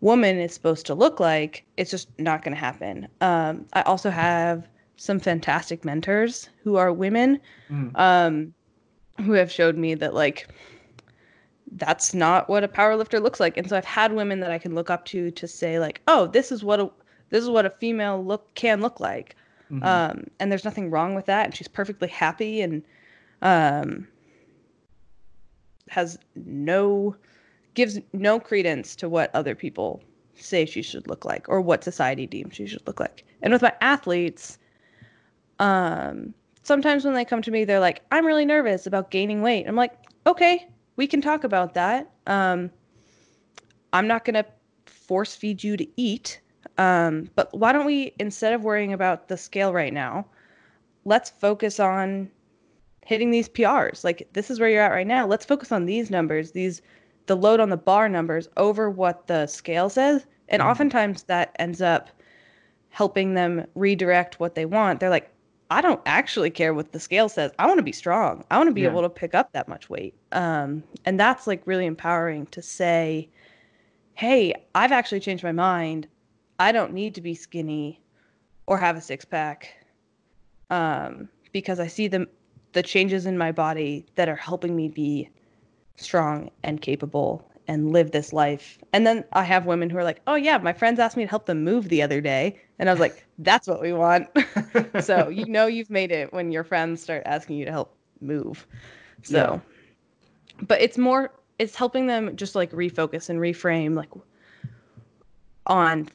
[0.00, 1.64] woman is supposed to look like.
[1.76, 3.08] It's just not going to happen.
[3.20, 4.66] Um, I also have
[4.96, 7.40] some fantastic mentors who are women
[7.70, 7.90] Mhm.
[7.96, 8.54] um,
[9.24, 10.46] who have showed me that like
[11.72, 13.56] that's not what a powerlifter looks like.
[13.56, 16.26] And so I've had women that I can look up to to say like, oh,
[16.28, 16.90] this is what a
[17.30, 19.34] this is what a female look can look like.
[19.70, 19.84] Mhm.
[19.84, 21.44] Um, and there's nothing wrong with that.
[21.46, 22.82] And she's perfectly happy and
[23.42, 24.06] um,
[25.88, 27.16] has no
[27.74, 30.02] gives no credence to what other people
[30.34, 33.24] say she should look like or what society deems she should look like.
[33.42, 34.58] And with my athletes,
[35.58, 39.66] um, sometimes when they come to me, they're like, "I'm really nervous about gaining weight."
[39.66, 39.92] I'm like,
[40.26, 42.10] "Okay, we can talk about that.
[42.26, 42.70] Um,
[43.92, 44.44] I'm not gonna
[44.86, 46.40] force feed you to eat."
[46.78, 50.26] Um, but why don't we, instead of worrying about the scale right now,
[51.04, 52.30] let's focus on
[53.04, 54.04] hitting these PRs.
[54.04, 55.26] Like this is where you're at right now.
[55.26, 56.82] Let's focus on these numbers, these
[57.26, 60.26] the load on the bar numbers over what the scale says.
[60.48, 60.66] And Mhm.
[60.70, 62.10] oftentimes that ends up
[62.90, 65.00] helping them redirect what they want.
[65.00, 65.30] They're like,
[65.70, 67.50] I don't actually care what the scale says.
[67.58, 68.44] I want to be strong.
[68.50, 68.90] I want to be Yeah.
[68.90, 70.14] able to pick up that much weight.
[70.32, 73.28] Um, and that's like really empowering to say,
[74.14, 76.06] hey, I've actually changed my mind.
[76.58, 78.00] I don't need to be skinny
[78.66, 79.74] or have a six pack
[80.70, 82.28] um, because I see the
[82.72, 85.30] the changes in my body that are helping me be
[85.96, 88.78] strong and capable and live this life.
[88.92, 91.30] And then I have women who are like, "Oh yeah, my friends asked me to
[91.30, 94.28] help them move the other day," and I was like, "That's what we want."
[94.98, 98.66] so you know you've made it when your friends start asking you to help move.
[99.22, 99.62] So,
[100.62, 104.10] but it's more it's helping them just like refocus and reframe like
[105.66, 106.08] on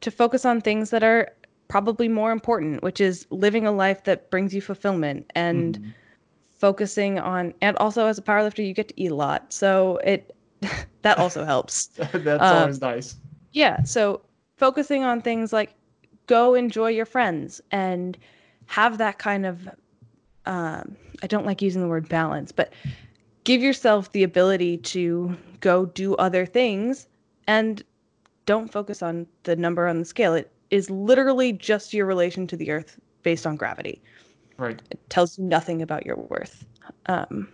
[0.00, 1.30] to focus on things that are
[1.68, 5.94] probably more important, which is living a life that brings you fulfillment and Mhm.
[6.50, 9.52] focusing on and also as a powerlifter you get to eat a lot.
[9.52, 10.35] So it
[11.02, 11.88] that also helps.
[12.12, 13.16] That's Um, always nice.
[13.52, 14.22] Yeah, so
[14.56, 15.74] focusing on things like
[16.26, 18.18] go enjoy your friends and
[18.66, 19.68] have that kind of
[20.46, 22.72] um, I don't like using the word balance, but
[23.44, 27.08] give yourself the ability to go do other things
[27.46, 27.82] and
[28.46, 30.34] don't focus on the number on the scale.
[30.34, 34.02] It is literally just your relation to the earth based on gravity.
[34.58, 34.80] Right.
[34.90, 36.64] It tells you nothing about your worth.
[37.06, 37.48] Um,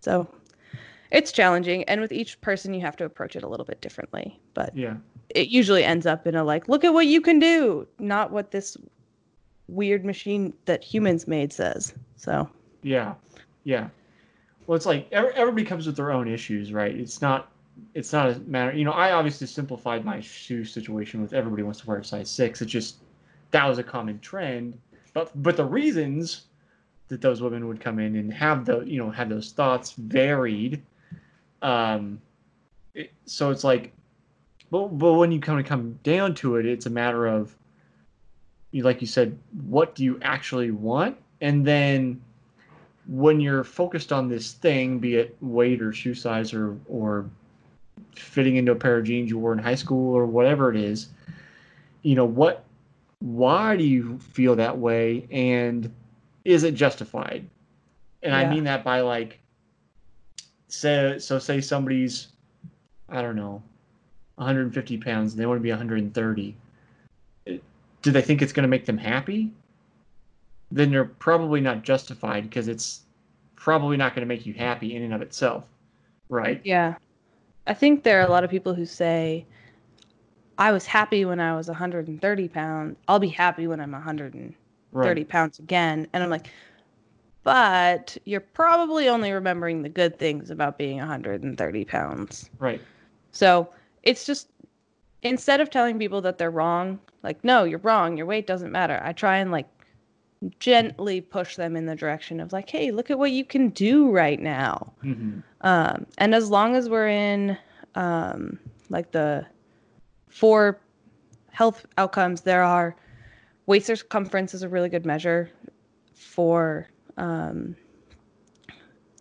[0.00, 0.28] so
[1.10, 4.40] it's challenging, and with each person, you have to approach it a little bit differently.
[4.54, 4.96] But Yeah.
[5.30, 8.50] it usually ends up in a like, look at what you can do, not what
[8.50, 8.76] this
[9.68, 11.94] weird machine that humans made says.
[12.16, 12.48] So
[12.82, 13.14] Yeah,
[13.64, 13.88] yeah.
[14.66, 16.94] Well, it's like every, everybody comes with their own issues, right?
[16.94, 17.50] It's not,
[17.94, 18.72] it's not a matter.
[18.72, 22.30] You know, I obviously simplified my shoe situation with everybody wants to wear a size
[22.30, 22.60] six.
[22.62, 22.96] It just
[23.50, 24.78] that was a common trend,
[25.14, 26.46] but but the reasons
[27.08, 30.82] that those women would come in and have the you know have those thoughts varied.
[31.62, 32.20] Um,
[32.94, 33.92] it, so it's like,
[34.70, 37.54] but but when you kind of come down to it, it's a matter of,
[38.70, 39.38] you like you said,
[39.68, 42.20] what do you actually want, and then
[43.06, 47.24] when you're focused on this thing, be it weight or shoe size or or
[48.14, 51.08] fitting into a pair of jeans you wore in high school or whatever it is,
[52.02, 52.64] you know what?
[53.20, 55.92] Why do you feel that way, and
[56.44, 57.48] is it justified?
[58.22, 59.38] And I mean that by like,
[60.68, 62.28] say so say somebody's,
[63.08, 63.62] I don't know,
[64.36, 66.56] 150 pounds and they want to be 130.
[67.46, 69.52] Do they think it's going to make them happy?
[70.70, 73.02] then they're probably not justified because it's
[73.56, 75.64] probably not going to make you happy in and of itself,
[76.28, 76.60] right?
[76.64, 76.94] yeah,
[77.66, 79.46] I think there are a lot of people who say,
[80.58, 82.96] "I was happy when I was 130 pounds.
[83.08, 84.54] I'll be happy when I'm 130
[84.92, 85.28] Right.
[85.28, 86.48] pounds again." And I'm like,
[87.42, 92.50] but you're probably only remembering the good things about being 130 pounds.
[92.58, 92.80] Right.
[93.32, 93.68] So
[94.02, 94.48] it's just
[95.22, 99.00] instead of telling people that they're wrong, like no, you're wrong, your weight doesn't matter.
[99.02, 99.66] I try and like
[100.60, 104.10] gently push them in the direction of like, hey, look at what you can do
[104.10, 104.92] right now.
[105.02, 105.40] Mm-hmm.
[105.62, 107.58] Um, and as long as we're in
[107.94, 108.58] um,
[108.88, 109.44] like the
[110.28, 110.78] four
[111.50, 112.94] health outcomes, there are
[113.66, 115.50] waist circumference is a really good measure
[116.14, 117.76] for um,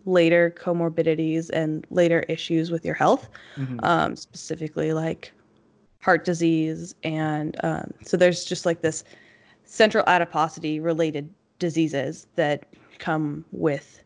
[0.06, 3.80] later comorbidities and later issues with your health, Mhm.
[3.84, 5.34] um, specifically like
[6.00, 6.96] heart disease.
[7.04, 9.04] And um, so there's just like this
[9.66, 11.30] central adiposity related
[11.60, 12.66] diseases that
[13.00, 14.02] come with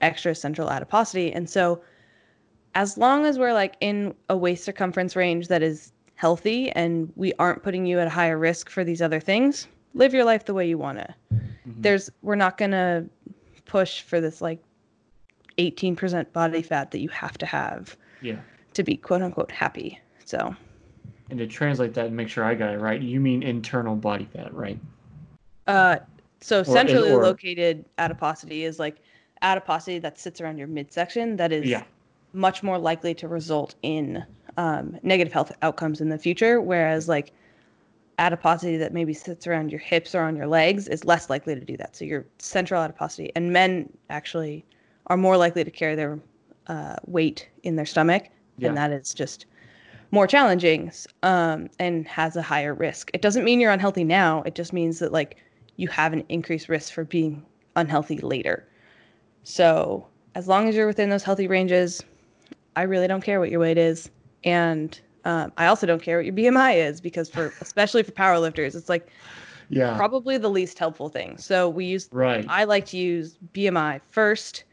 [0.00, 1.32] extra central adiposity.
[1.32, 1.82] And so
[2.74, 7.34] as long as we're like in a waist circumference range that is healthy and we
[7.38, 10.54] aren't putting you at a higher risk for these other things, live your life the
[10.54, 11.14] way you want to.
[11.66, 13.04] There's we're not going to
[13.72, 14.62] push for this like
[15.56, 18.36] 18% body fat that you have to have Yeah.
[18.74, 19.98] to be quote unquote happy.
[20.26, 20.54] So,
[21.30, 24.26] And to translate that and make sure I got it right, you mean internal body
[24.32, 24.78] fat, right?
[25.68, 25.96] uh
[26.40, 28.96] so centrally or- located adiposity is like
[29.42, 31.84] adiposity that sits around your midsection that is Yeah.
[32.32, 34.24] much more likely to result in
[34.56, 37.32] um, negative health outcomes in the future whereas like
[38.22, 41.64] adiposity that maybe sits around your hips or on your legs is less likely to
[41.64, 41.96] do that.
[41.96, 44.64] So your central adiposity and men actually
[45.08, 46.20] are more likely to carry their
[46.68, 48.68] uh, weight in their stomach Yeah.
[48.68, 49.46] and that is just
[50.12, 50.92] more challenging
[51.22, 53.10] um, and has a higher risk.
[53.14, 54.42] It doesn't mean you're unhealthy now.
[54.42, 55.36] It just means that like
[55.76, 57.44] you have an increased risk for being
[57.76, 58.68] unhealthy later.
[59.44, 62.02] So as long as you're within those healthy ranges
[62.76, 64.10] I really don't care what your weight is,
[64.44, 68.74] and um, I also don't care what your BMI is because for especially for powerlifters,
[68.74, 69.08] it's like
[69.68, 69.96] Yeah.
[69.96, 71.36] probably the least helpful thing.
[71.38, 72.44] So we use right.
[72.48, 74.64] I like to use BMI first,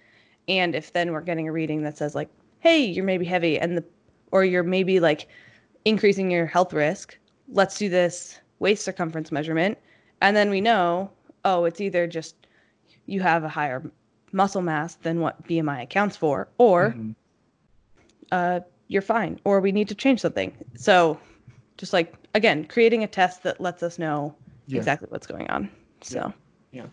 [0.47, 2.29] and if then we're getting a reading that says like,
[2.59, 3.83] hey, you're maybe heavy, and the
[4.31, 5.27] or you're maybe like
[5.85, 7.17] increasing your health risk,
[7.49, 9.77] let's do this waist circumference measurement,
[10.21, 11.11] and then we know,
[11.45, 12.35] oh, it's either just
[13.05, 13.83] you have a higher
[14.31, 17.15] muscle mass than what BMI accounts for, or Mhm.
[18.31, 18.59] uh,
[18.89, 20.51] you're fine, or we need to change something.
[20.75, 21.17] So,
[21.77, 24.35] just like again, creating a test that lets us know
[24.67, 24.77] Yeah.
[24.79, 25.69] exactly what's going on.
[26.01, 26.33] So,
[26.71, 26.85] Yeah.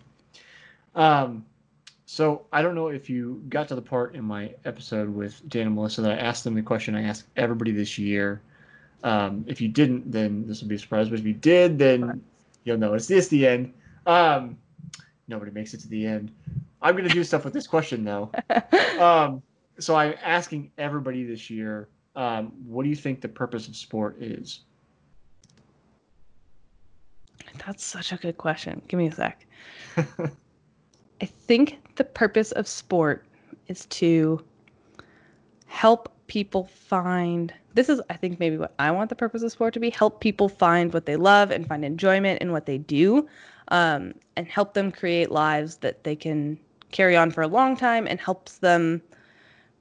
[0.95, 1.45] Um,
[2.07, 5.67] so I don't know if you got to the part in my episode with Dan
[5.67, 8.41] and Melissa that I asked them the question I asked everybody this year.
[9.05, 11.09] Um, if you didn't, then this will be a surprise.
[11.11, 12.23] But if you did, then
[12.65, 13.73] you'll know it's this the end.
[14.07, 14.57] Um,
[15.29, 16.31] nobody makes it to the end.
[16.81, 18.31] I'm gonna do stuff with this question though.
[18.99, 19.43] Um,
[19.79, 24.17] so I'm asking everybody this year, um, what do you think the purpose of sport
[24.21, 24.61] is?
[27.65, 28.83] that's such a good question.
[28.89, 29.47] Give me a sec.
[29.97, 33.25] I think the purpose of sport
[33.69, 34.45] is to
[35.67, 39.75] help people find this is I think maybe what I want the purpose of sport
[39.75, 43.29] to be help people find what they love and find enjoyment in what they do
[43.69, 46.59] um, and help them create lives that they can
[46.91, 49.03] carry on for a long time and helps them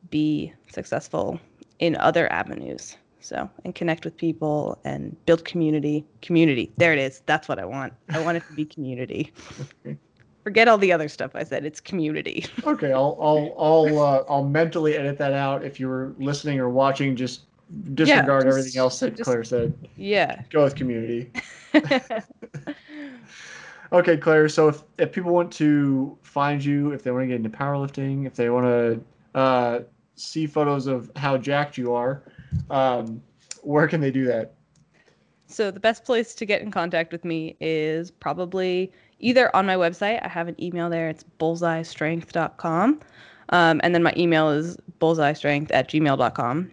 [0.10, 1.40] be successful
[1.80, 7.22] in other avenues so and connect with people and build community community there it is
[7.26, 9.32] that's what i want i want it to be community
[9.86, 9.98] Okay.
[10.44, 14.44] forget all the other stuff i said it's community Okay, I'll I'll I'll uh, I'll
[14.44, 15.64] mentally edit that out.
[15.64, 17.42] If you were listening or watching, just
[17.96, 19.74] disregard just- everything else that just- Claire said.
[19.98, 21.32] yeah Go with community.
[23.92, 24.50] Okay, Claire.
[24.50, 28.26] So if, if people want to find you, if they want to get into powerlifting,
[28.26, 29.80] if they want to uh,
[30.16, 32.24] see photos of how jacked you are,
[32.70, 33.22] um,
[33.62, 34.54] where can they do that?
[35.48, 39.76] So the best place to get in contact with me is probably either on my
[39.76, 40.24] website.
[40.24, 41.10] I have an email there.
[41.10, 43.00] It's bullzaistrength.com.
[43.50, 46.72] Um, and then my email is bullzaistrength at gmail.com.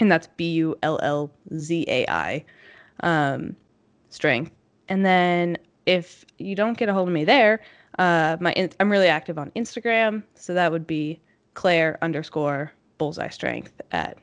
[0.00, 2.44] And that's B U L L Z A I
[3.00, 3.56] um,
[4.10, 4.52] strength.
[4.88, 7.60] And then if you don't get a hold of me there,
[7.98, 10.22] uh, my I'm really active on Instagram.
[10.34, 11.20] So that would be
[11.58, 14.16] Claire underscore bullzai strength at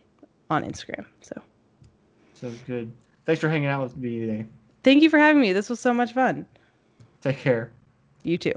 [0.50, 1.06] on Instagram.
[1.20, 1.42] So
[2.34, 2.90] So good.
[3.26, 4.46] Thanks for hanging out with me today.
[4.84, 5.52] thank you for having me.
[5.52, 6.46] This was so much fun.
[7.20, 7.72] Take care.
[8.24, 8.54] You too.